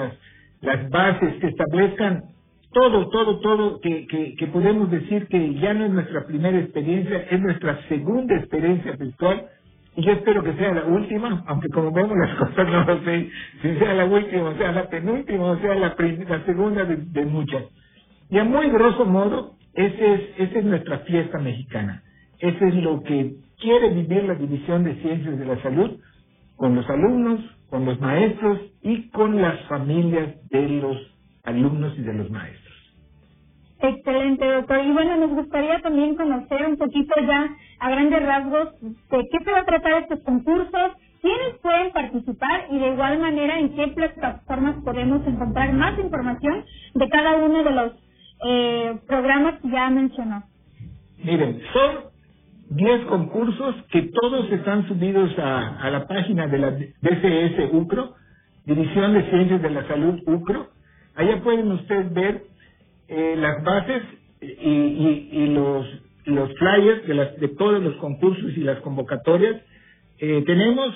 [0.61, 2.23] las, bases, que establezcan
[2.71, 4.05] todo, todo, todo, que,
[4.37, 9.47] que, podemos decir que ya no es nuestra primera experiencia, es nuestra segunda experiencia virtual,
[9.95, 13.29] y yo espero que sea la última, aunque como vemos las cosas no lo sé,
[13.61, 17.25] si sea la última, o sea la penúltima, o sea la, la segunda de, de
[17.25, 17.63] muchas.
[18.29, 22.03] Y a muy grosso modo, ese es, esa es nuestra fiesta mexicana.
[22.39, 25.99] Ese es lo que quiere vivir la División de Ciencias de la Salud
[26.55, 30.97] con los alumnos, con los maestros y con las familias de los
[31.43, 32.69] alumnos y de los maestros.
[33.81, 34.83] Excelente, doctor.
[34.83, 39.51] Y bueno, nos gustaría también conocer un poquito ya a grandes rasgos de qué se
[39.51, 44.83] va a tratar estos concursos, quiénes pueden participar y de igual manera en qué plataformas
[44.83, 48.08] podemos encontrar más información de cada uno de los
[48.45, 50.43] eh, programas que ya mencionó.
[51.23, 52.09] Miren, son
[52.69, 58.15] 10 concursos que todos están subidos a, la página de la DCS UCRO,
[58.65, 60.67] División de Ciencias de la Salud UCRO.
[61.15, 62.43] Allá pueden ustedes ver
[63.07, 64.03] eh, las bases
[64.39, 65.85] y, y, y los,
[66.25, 69.61] los flyers de, las, de todos los concursos y las convocatorias.
[70.19, 70.95] Eh, tenemos,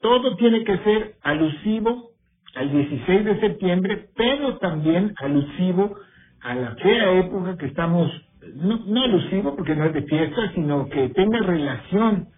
[0.00, 2.10] todo tiene que ser alusivo
[2.54, 5.96] al 16 de septiembre, pero también alusivo
[6.42, 8.10] a la fea época que estamos,
[8.54, 12.28] no, no alusivo porque no es de fiesta, sino que tenga relación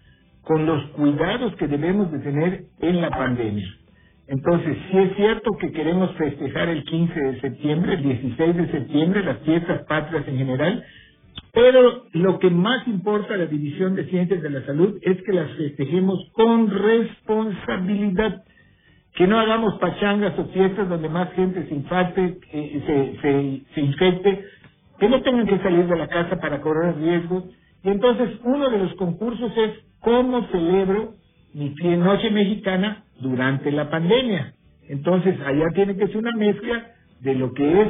[0.41, 3.67] con los cuidados que debemos de tener en la pandemia.
[4.27, 9.23] Entonces, sí es cierto que queremos festejar el 15 de septiembre, el 16 de septiembre,
[9.23, 10.83] las fiestas patrias en general,
[11.53, 15.33] pero lo que más importa a la División de Ciencias de la Salud es que
[15.33, 18.43] las festejemos con responsabilidad.
[19.15, 24.45] Que no hagamos pachangas o fiestas donde más gente se infecte, eh, se, infecte,
[24.99, 27.45] que no tengan que salir de la casa para correr riesgos.
[27.83, 31.13] Y entonces uno de los concursos es cómo celebro
[31.53, 34.53] mi noche mexicana durante la pandemia.
[34.89, 36.91] Entonces allá tiene que ser una mezcla
[37.21, 37.87] de lo que es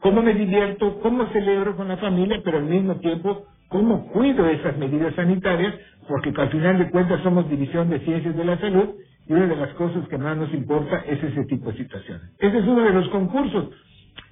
[0.00, 4.76] cómo me divierto, cómo celebro con la familia, pero al mismo tiempo cómo cuido esas
[4.78, 5.74] medidas sanitarias,
[6.08, 8.90] porque al final de cuentas somos División de Ciencias de la Salud
[9.28, 12.30] una de las cosas que más nos importa es ese tipo de situaciones.
[12.38, 13.70] Ese es uno de los concursos.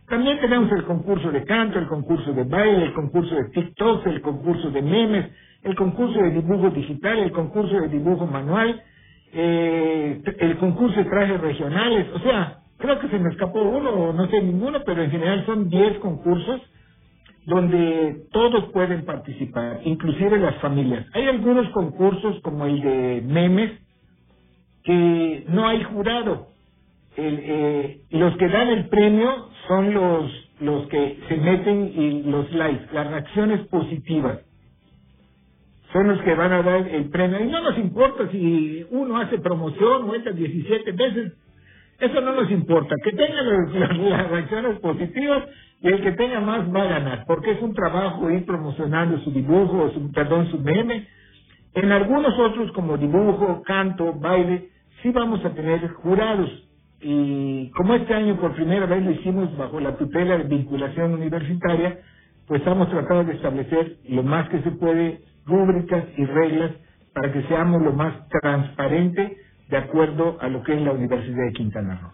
[0.08, 4.20] También tenemos el concurso de canto, el concurso de baile, el concurso de TikTok, el
[4.20, 5.30] concurso de memes,
[5.62, 8.82] el concurso de dibujo digital, el concurso de dibujo manual,
[9.32, 12.08] eh, el concurso de trajes regionales.
[12.14, 15.46] O sea, creo que se me escapó uno o no sé ninguno, pero en general
[15.46, 16.60] son 10 concursos
[17.46, 21.06] donde todos pueden participar, inclusive las familias.
[21.14, 23.72] Hay algunos concursos como el de memes,
[24.84, 26.48] que no hay jurado.
[27.16, 32.50] El, eh, los que dan el premio son los, los que se meten y los
[32.52, 34.40] likes, las reacciones positivas.
[35.92, 37.40] Son los que van a dar el premio.
[37.40, 41.32] Y no nos importa si uno hace promoción o entra 17 veces.
[42.00, 42.96] Eso no nos importa.
[43.04, 45.44] Que tenga las, reacciones positivas
[45.82, 47.24] y el que tenga más va a ganar.
[47.26, 51.06] Porque es un trabajo ir promocionando su dibujo, su, perdón, su meme.
[51.74, 54.70] En algunos otros como dibujo, canto, baile,
[55.02, 56.50] sí vamos a tener jurados.
[57.00, 61.98] Y como este año por primera vez lo hicimos bajo la tutela de vinculación universitaria,
[62.46, 66.72] pues estamos tratando de establecer lo más que se puede rúbricas y reglas
[67.12, 69.36] para que seamos lo más transparente
[69.68, 72.12] de acuerdo a lo que es la Universidad de Quintana Roo.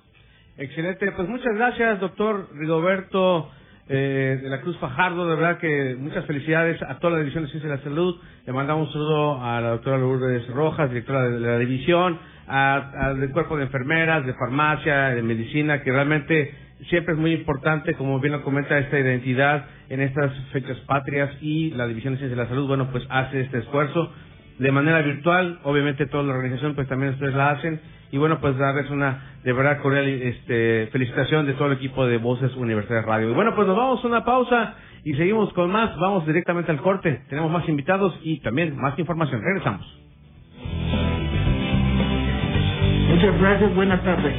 [0.56, 3.50] Excelente, pues muchas gracias, doctor Rigoberto
[3.88, 7.50] eh, de la Cruz Fajardo, de verdad que muchas felicidades a toda la División de
[7.50, 8.16] Ciencia de la Salud.
[8.44, 12.18] Le mandamos un saludo a la doctora Lourdes Rojas, directora de la división,
[12.48, 16.54] al del cuerpo de enfermeras, de farmacia, de medicina, que realmente
[16.88, 21.70] siempre es muy importante, como bien lo comenta, esta identidad en estas fechas patrias y
[21.70, 24.12] la División de Ciencias de la Salud, bueno, pues hace este esfuerzo
[24.58, 27.80] de manera virtual, obviamente toda la organización pues también ustedes la hacen
[28.10, 32.18] y bueno, pues darles una de verdad cordial este, felicitación de todo el equipo de
[32.18, 33.30] Voces Universidad Radio.
[33.30, 34.74] Y bueno, pues nos vamos a una pausa
[35.04, 39.42] y seguimos con más, vamos directamente al corte, tenemos más invitados y también más información.
[39.42, 40.07] Regresamos.
[43.18, 44.32] Muchas gracias, buenas tardes.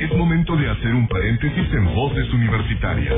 [0.00, 3.14] Es momento de hacer un paréntesis en Voces Universitarias.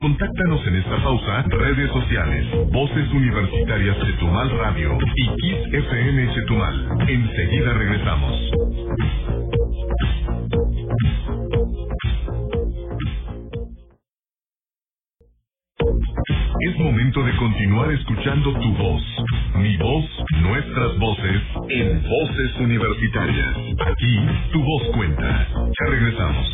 [0.00, 6.88] Contáctanos en esta pausa, redes sociales, Voces Universitarias Chetumal Radio y Kiss FM Chetumal.
[7.08, 9.17] Enseguida regresamos.
[17.38, 19.02] Continuar escuchando tu voz,
[19.54, 20.04] mi voz,
[20.42, 23.56] nuestras voces, en Voces Universitarias.
[23.86, 24.18] Aquí,
[24.52, 25.46] tu voz cuenta.
[25.54, 26.48] Ya regresamos.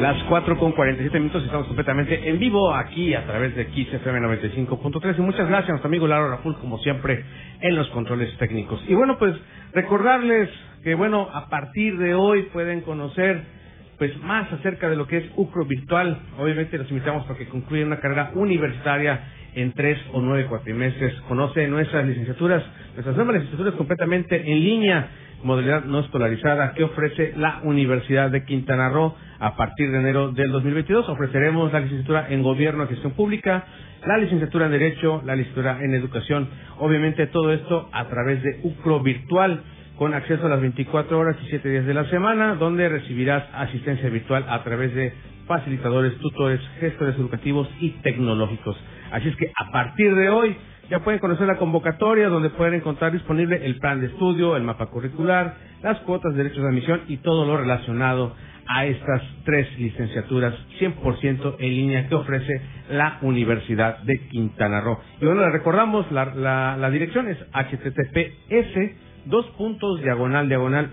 [0.00, 5.18] Las 4 con 47 minutos estamos completamente en vivo aquí a través de XFM 95.3
[5.18, 7.24] y muchas gracias a nuestro amigo Laro Raful como siempre
[7.60, 8.82] en los controles técnicos.
[8.88, 9.36] Y bueno, pues
[9.74, 10.48] recordarles
[10.82, 13.61] que bueno, a partir de hoy pueden conocer
[14.02, 16.18] pues más acerca de lo que es UCRO virtual.
[16.36, 21.14] Obviamente los invitamos para que concluyan una carrera universitaria en tres o nueve cuatrimestres.
[21.28, 25.08] Conoce nuestras licenciaturas, nuestras nuevas licenciaturas completamente en línea,
[25.44, 30.50] modalidad no escolarizada que ofrece la Universidad de Quintana Roo a partir de enero del
[30.50, 31.08] 2022.
[31.08, 33.66] Ofreceremos la licenciatura en Gobierno y Gestión Pública,
[34.04, 36.48] la licenciatura en Derecho, la licenciatura en Educación.
[36.80, 39.62] Obviamente todo esto a través de UCRO virtual
[39.96, 44.08] con acceso a las 24 horas y 7 días de la semana, donde recibirás asistencia
[44.08, 45.12] virtual a través de
[45.46, 48.76] facilitadores, tutores, gestores educativos y tecnológicos.
[49.10, 50.56] Así es que a partir de hoy
[50.90, 54.86] ya pueden conocer la convocatoria donde pueden encontrar disponible el plan de estudio, el mapa
[54.86, 58.34] curricular, las cuotas de derechos de admisión y todo lo relacionado
[58.66, 64.98] a estas tres licenciaturas 100% en línea que ofrece la Universidad de Quintana Roo.
[65.20, 70.90] Y bueno, le recordamos, la, la, la dirección es https dos puntos, diagonal, diagonal,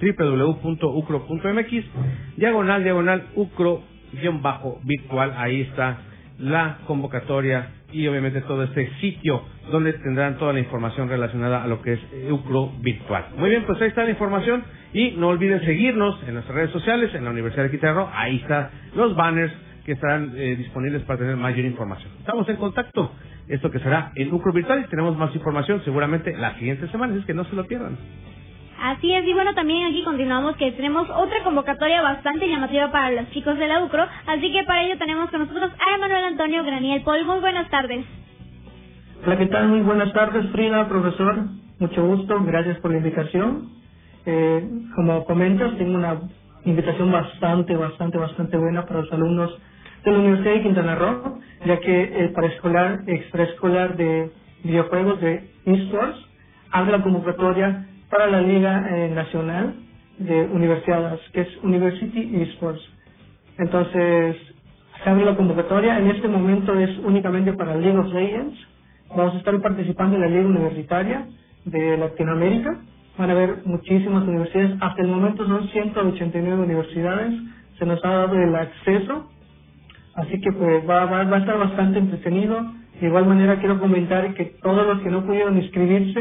[0.00, 1.84] www.ucro.mx,
[2.36, 5.98] diagonal, diagonal, ucro, guion bajo, virtual, ahí está
[6.38, 11.80] la convocatoria y obviamente todo este sitio donde tendrán toda la información relacionada a lo
[11.80, 12.00] que es
[12.30, 13.26] UCRO virtual.
[13.36, 17.14] Muy bien, pues ahí está la información y no olviden seguirnos en nuestras redes sociales,
[17.14, 19.52] en la Universidad de Quintana ahí están los banners
[19.84, 22.10] que estarán eh, disponibles para tener mayor información.
[22.20, 23.12] Estamos en contacto
[23.48, 27.24] esto que será en Ucro Virtual y tenemos más información seguramente la siguiente semana, es
[27.26, 27.96] que no se lo pierdan.
[28.80, 33.30] Así es, y bueno, también aquí continuamos que tenemos otra convocatoria bastante llamativa para los
[33.30, 37.02] chicos de la UCRO, así que para ello tenemos con nosotros a Emanuel Antonio Graniel
[37.02, 37.24] Paul.
[37.24, 38.04] Muy buenas tardes.
[39.24, 39.68] Hola, ¿qué tal?
[39.68, 41.46] Muy buenas tardes, Frida, profesor.
[41.78, 43.70] Mucho gusto, gracias por la invitación.
[44.26, 46.20] Eh, como comentas, tengo una
[46.64, 49.58] invitación bastante, bastante, bastante buena para los alumnos
[50.04, 54.30] de la Universidad de Quintana Roo, ya que el paraescolar, extraescolar de
[54.62, 56.18] videojuegos de eSports
[56.70, 59.74] abre la convocatoria para la Liga eh, Nacional
[60.18, 62.82] de Universidades, que es University eSports.
[63.58, 64.36] Entonces,
[65.02, 65.98] se abre la convocatoria.
[65.98, 68.58] En este momento es únicamente para League of Legends.
[69.16, 71.26] Vamos a estar participando en la Liga Universitaria
[71.64, 72.78] de Latinoamérica.
[73.16, 74.76] Van a haber muchísimas universidades.
[74.80, 77.32] Hasta el momento son 189 universidades.
[77.78, 79.30] Se nos ha dado el acceso.
[80.16, 82.64] Así que pues va, va, va a estar bastante entretenido.
[83.00, 86.20] De igual manera quiero comentar que todos los que no pudieron inscribirse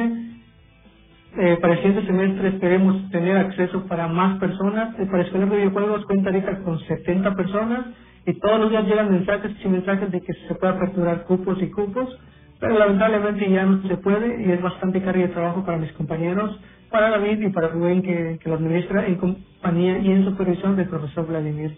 [1.35, 4.97] eh, para el siguiente semestre esperemos tener acceso para más personas.
[4.99, 7.85] El para escuela de videojuegos cuenta ahorita con 70 personas
[8.25, 11.69] y todos los días llegan mensajes y mensajes de que se puede aperturar cupos y
[11.71, 12.19] cupos,
[12.59, 16.59] pero lamentablemente ya no se puede y es bastante carga de trabajo para mis compañeros,
[16.91, 20.87] para David y para Rubén que, que lo administra en compañía y en supervisión del
[20.87, 21.75] profesor Vladimir.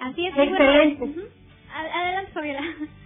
[0.00, 0.36] Así es.
[0.36, 1.28] Excelente.
[1.74, 2.60] Adelante, Fabiola.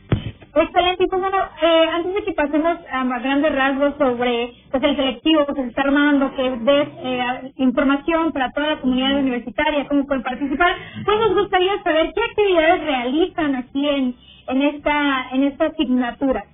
[0.55, 4.97] Excelente, y pues bueno, eh, antes de que pasemos a grandes rasgos sobre pues, el
[4.97, 10.07] selectivo que se está armando, que des eh, información para toda la comunidad universitaria, cómo
[10.07, 10.77] pueden participar,
[11.07, 14.15] pues nos gustaría saber qué actividades realizan aquí en,
[14.49, 16.45] en esta en esta asignatura.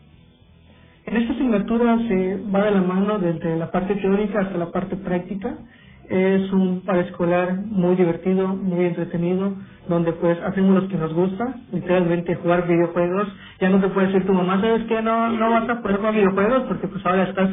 [1.06, 4.94] En esta asignatura se va de la mano desde la parte teórica hasta la parte
[4.94, 5.56] práctica.
[6.08, 9.54] Es un paraescolar muy divertido, muy entretenido,
[9.88, 13.28] donde pues hacemos lo que nos gusta, literalmente jugar videojuegos.
[13.60, 15.02] Ya no te puede decir tu mamá, ¿sabes qué?
[15.02, 17.50] No, no vas a poder jugar videojuegos porque pues ahora estás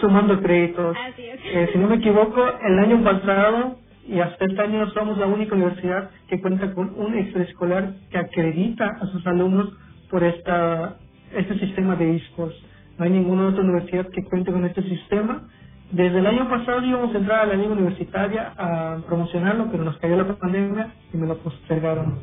[0.00, 0.96] sumando créditos.
[1.18, 5.54] Eh, si no me equivoco, el año pasado y hasta este año somos la única
[5.54, 9.68] universidad que cuenta con un extraescolar que acredita a sus alumnos
[10.10, 10.96] por esta
[11.34, 12.56] este sistema de esports.
[12.98, 15.42] No hay ninguna otra universidad que cuente con este sistema
[15.90, 19.96] desde el año pasado íbamos a entrar a la liga universitaria a promocionarlo, pero nos
[19.98, 22.18] cayó la pandemia y me lo postergaron.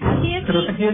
[0.00, 0.44] Así es.
[0.46, 0.84] Pero aquí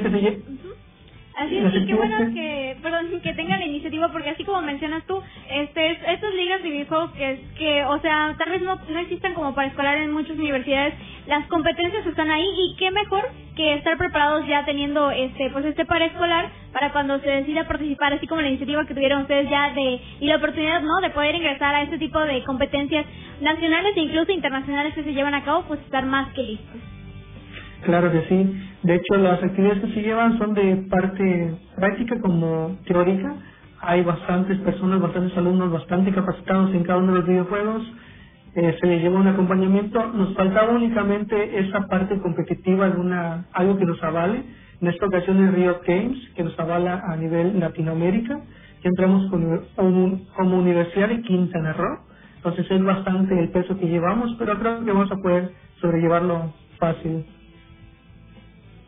[1.36, 5.04] Así es, y qué bueno que, perdón, que tengan la iniciativa, porque así como mencionas
[5.04, 5.20] tú,
[5.50, 9.52] este, estas ligas de videojuegos que, que, o sea, tal vez no, no existan como
[9.52, 10.94] para escolar en muchas universidades,
[11.26, 15.84] las competencias están ahí y qué mejor que estar preparados ya teniendo este, pues este
[15.84, 19.72] para escolar para cuando se decida participar, así como la iniciativa que tuvieron ustedes ya
[19.72, 23.06] de, y la oportunidad, ¿no?, de poder ingresar a este tipo de competencias
[23.40, 26.93] nacionales e incluso internacionales que se llevan a cabo, pues estar más que listos.
[27.84, 28.62] Claro que sí.
[28.82, 33.34] De hecho, las actividades que se llevan son de parte práctica como teórica.
[33.80, 37.82] Hay bastantes personas, bastantes alumnos bastante capacitados en cada uno de los videojuegos.
[38.56, 40.06] Eh, se les lleva un acompañamiento.
[40.14, 44.42] Nos faltaba únicamente esa parte competitiva, alguna, algo que nos avale.
[44.80, 48.40] En esta ocasión es Riot Games, que nos avala a nivel Latinoamérica.
[48.80, 49.60] Que entramos como,
[50.36, 51.98] como Universidad de Quintana Roo.
[52.36, 57.24] Entonces es bastante el peso que llevamos, pero creo que vamos a poder sobrellevarlo fácil.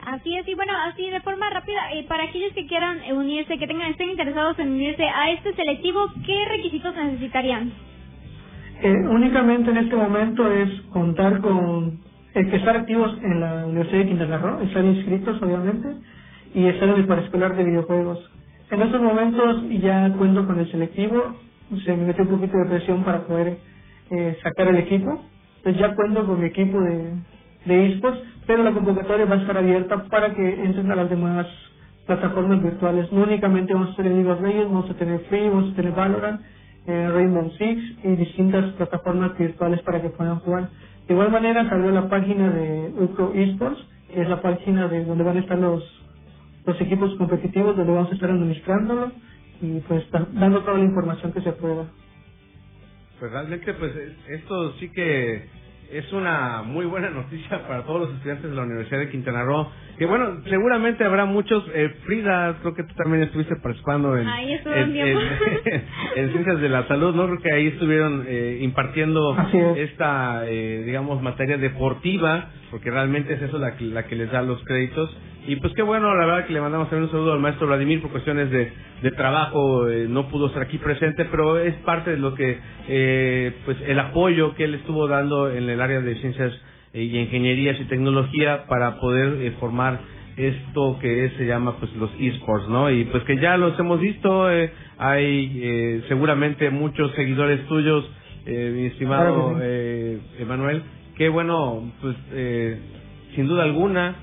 [0.06, 3.66] Así es, y bueno, así de forma rápida, eh, para aquellos que quieran unirse, que
[3.66, 7.72] tengan estén interesados en unirse a este selectivo, ¿qué requisitos necesitarían?
[8.82, 11.98] Eh, únicamente en este momento es contar con
[12.34, 15.88] el que estar activos en la Universidad de Quintana Roo, estar inscritos obviamente,
[16.54, 18.30] y estar en el paraescolar de videojuegos.
[18.70, 21.34] En estos momentos ya cuento con el selectivo,
[21.84, 23.58] se me mete un poquito de presión para poder
[24.12, 25.20] eh, sacar el equipo,
[25.56, 27.12] entonces ya cuento con mi equipo de,
[27.64, 27.86] de
[28.46, 31.46] pero la convocatoria va a estar abierta para que entren a las demás
[32.06, 33.10] plataformas virtuales.
[33.12, 36.40] No únicamente vamos a tener of Legends, vamos a tener Free, vamos a tener Valorant,
[36.86, 40.68] eh, Rainbow Six y distintas plataformas virtuales para que puedan jugar.
[41.08, 45.24] De igual manera salió la página de UCO Esports, que es la página de donde
[45.24, 45.82] van a estar los,
[46.64, 49.12] los equipos competitivos, donde vamos a estar administrándolo
[49.60, 51.86] y pues dando toda la información que se pueda.
[53.18, 53.92] Pues realmente pues
[54.28, 55.48] esto sí que
[55.90, 59.68] es una muy buena noticia para todos los estudiantes de la Universidad de Quintana Roo.
[59.98, 61.64] Que bueno, seguramente habrá muchos.
[61.74, 64.28] Eh, Frida, creo que tú también estuviste participando en,
[66.16, 67.26] en, Ciencias de la Salud, ¿no?
[67.26, 69.36] Creo que ahí estuvieron eh, impartiendo
[69.76, 74.62] esta, eh, digamos, materia deportiva, porque realmente es eso la, la que les da los
[74.64, 75.16] créditos.
[75.48, 78.02] Y pues qué bueno, la verdad que le mandamos también un saludo al maestro Vladimir
[78.02, 78.72] por cuestiones de,
[79.02, 82.58] de trabajo, eh, no pudo estar aquí presente, pero es parte de lo que,
[82.88, 86.52] eh, pues el apoyo que él estuvo dando en el área de ciencias
[86.92, 90.00] eh, y ingenierías y tecnología para poder formar
[90.36, 92.90] esto que se llama pues los esports, ¿no?
[92.90, 94.46] Y pues que ya los hemos visto,
[94.98, 98.04] hay seguramente muchos seguidores tuyos
[98.48, 100.80] eh, mi estimado eh, Emanuel.
[101.16, 102.78] Qué bueno, pues eh,
[103.34, 104.14] sin duda alguna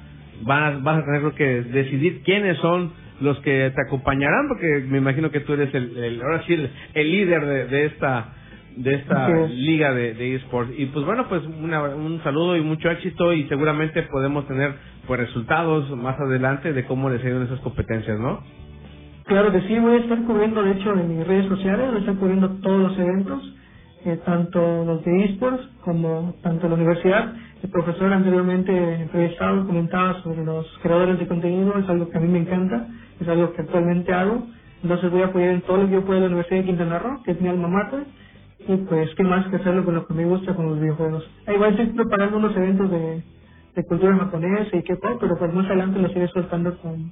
[0.44, 5.30] vas, vas a tener que decidir quiénes son los que te acompañarán, porque me imagino
[5.30, 6.54] que tú eres el, ahora sí
[6.94, 8.34] el, líder de, de, esta
[8.78, 13.34] de esta liga de, de esports y pues bueno pues un saludo y mucho éxito
[13.34, 14.76] y seguramente podemos tener
[15.08, 18.42] pues resultados más adelante de cómo les en esas competencias no
[19.26, 22.00] claro que sí voy a estar cubriendo de hecho en mis redes sociales voy a
[22.00, 23.54] estar cubriendo todos los eventos
[24.06, 27.34] eh, tanto los de esports como tanto la universidad.
[27.62, 32.28] El profesor anteriormente entrevistado comentaba sobre los creadores de contenido, es algo que a mí
[32.28, 32.88] me encanta,
[33.22, 34.46] es algo que actualmente hago.
[34.82, 37.24] Entonces voy a apoyar en todo lo que yo pueda la Universidad de Quintana Roo,
[37.24, 38.04] que es mi alma mater,
[38.68, 41.30] y pues qué más que hacerlo con lo que me gusta, con los videojuegos.
[41.48, 43.24] Ah, igual estoy preparando unos eventos de,
[43.76, 47.12] de cultura japonesa y qué pop, pero pues más adelante los iré soltando con,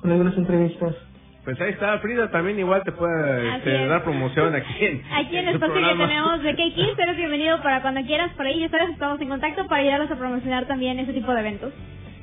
[0.00, 0.96] con algunas entrevistas.
[1.44, 5.48] Pues ahí está, Frida también igual te puede este, dar promoción aquí en Aquí en
[5.48, 8.90] el espacio que tenemos de K-Kids, eres bienvenido para cuando quieras, por ahí ya sabes,
[8.90, 11.72] estamos en contacto para ayudarlos a promocionar también ese tipo de eventos.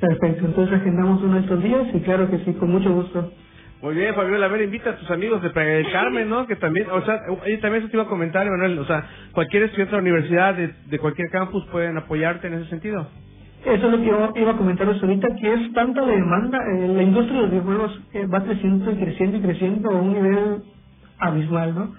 [0.00, 3.32] Perfecto, entonces agendamos uno de estos días y claro que sí, con mucho gusto.
[3.80, 6.46] Muy bien, Fabiola, a ver, invita a tus amigos de Playa Carmen, ¿no?
[6.46, 7.24] Que también, o sea,
[7.60, 10.74] también eso te iba a comentar, Manuel, o sea, cualquier estudiante de la universidad, de,
[10.86, 13.06] de cualquier campus, pueden apoyarte en ese sentido.
[13.64, 17.02] Eso es lo que yo iba a comentarles ahorita, que es tanta demanda, eh, la
[17.02, 20.62] industria de los videojuegos eh, va creciendo y creciendo y creciendo a un nivel
[21.18, 21.94] abismal, ¿no?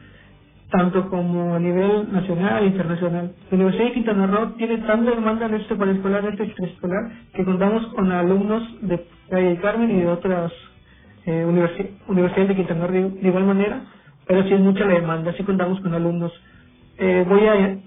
[0.71, 3.33] Tanto como a nivel nacional e internacional.
[3.51, 7.43] La Universidad de Quintana Roo tiene tanta demanda en este escolar, en este extraescolar, que
[7.43, 10.53] contamos con alumnos de Playa del Carmen y de otras
[11.29, 13.83] eh, universidades de Quintana Roo de, igual manera,
[14.25, 16.31] pero sí es mucha la demanda, sí contamos con alumnos.
[16.97, 17.77] Eh, voy a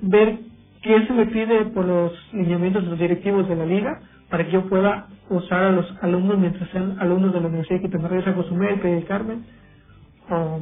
[0.00, 0.38] ver
[0.82, 4.00] qué se me pide por los lineamientos de los directivos de la liga
[4.30, 7.82] para que yo pueda usar a los alumnos mientras sean alumnos de la Universidad de
[7.82, 9.44] Quintana Roo, San Cozumel, del Carmen
[10.30, 10.60] o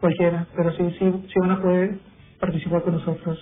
[0.00, 1.98] cualquiera, pero sí, sí, sí van a poder
[2.40, 3.38] participar con nosotros.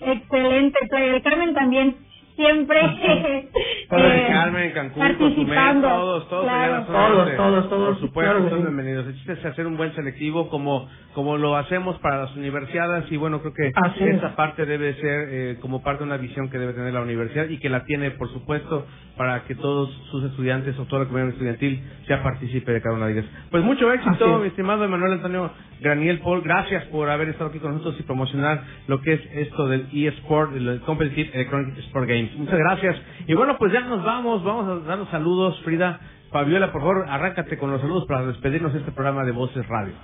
[0.00, 1.94] Excelente, Playa Carmen también
[2.36, 2.80] siempre
[3.90, 5.88] eh, Carmen, Cancún, participando.
[5.88, 6.46] todos, todos,
[6.86, 9.06] todos, todos, todos, por supuesto, son bienvenidos.
[9.06, 13.16] El chiste es hacer un buen selectivo como como lo hacemos para las universidades y
[13.16, 13.72] bueno, creo que
[14.10, 17.48] esa parte debe ser eh, como parte de una visión que debe tener la universidad
[17.48, 18.84] y que la tiene, por supuesto,
[19.16, 23.06] para que todos sus estudiantes o toda la comunidad estudiantil ya participe de cada una
[23.06, 23.26] de ellas.
[23.50, 27.72] Pues mucho éxito, mi estimado Emanuel Antonio Graniel Paul, gracias por haber estado aquí con
[27.72, 32.96] nosotros y promocionar lo que es esto del eSport, el Competitive Electronic Sport Muchas gracias.
[33.26, 36.00] Y bueno, pues ya nos vamos, vamos a dar los saludos, Frida.
[36.30, 39.94] Fabiola, por favor, arráncate con los saludos para despedirnos de este programa de Voces Radio.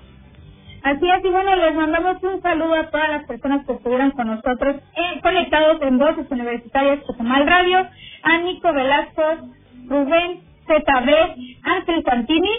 [0.83, 4.29] Así es, y bueno, les mandamos un saludo a todas las personas que estuvieron con
[4.29, 7.87] nosotros eh, conectados en Voces Universitarias Mal Radio,
[8.23, 9.23] a Nico Velasco,
[9.89, 11.11] Rubén ZB,
[11.65, 12.51] Ángel Santini,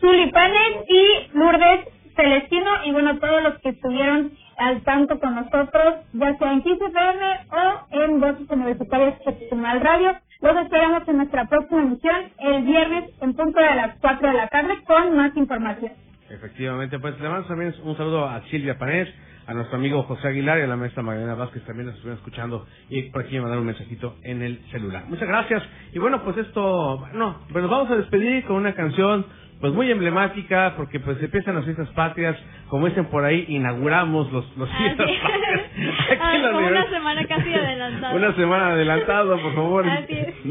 [0.00, 5.94] Zuli Panes y Lourdes Celestino, y bueno, todos los que estuvieron al tanto con nosotros,
[6.12, 9.18] ya sea en 15 o en Voces Universitarias
[9.56, 10.16] Mal Radio.
[10.40, 14.48] Los esperamos en nuestra próxima emisión el viernes en punto de las 4 de la
[14.48, 15.92] tarde con más información.
[16.28, 19.08] Efectivamente, pues le mando también un saludo a Silvia Panés,
[19.46, 22.66] a nuestro amigo José Aguilar y a la maestra Magdalena Vázquez también nos estuvieron escuchando
[22.88, 25.04] y por aquí me mandaron un mensajito en el celular.
[25.08, 25.62] Muchas gracias.
[25.92, 29.26] Y bueno, pues esto, no, pues nos vamos a despedir con una canción
[29.62, 32.36] pues muy emblemática porque pues empiezan las fiestas patrias,
[32.66, 35.62] como dicen por ahí, inauguramos los, los fiestas patrias.
[36.20, 38.14] Ah, una semana casi adelantada.
[38.14, 39.84] una semana adelantado, por favor.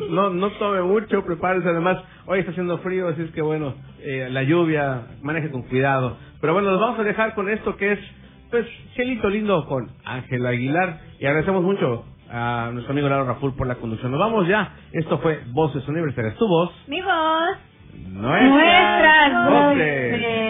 [0.09, 1.70] No, no tome mucho, prepárese.
[1.70, 6.18] Además, hoy está haciendo frío, así es que bueno, eh, la lluvia, maneje con cuidado.
[6.39, 7.99] Pero bueno, nos vamos a dejar con esto que es,
[8.49, 10.99] pues, cielito lindo con Ángel Aguilar.
[11.20, 14.12] Y agradecemos mucho a nuestro amigo Laro Raful por la conducción.
[14.12, 14.74] Nos vamos ya.
[14.93, 16.36] Esto fue Voces Universitarias.
[16.36, 16.72] Tu voz.
[16.88, 17.72] Mi voz.
[17.93, 20.41] Nuestras, voces.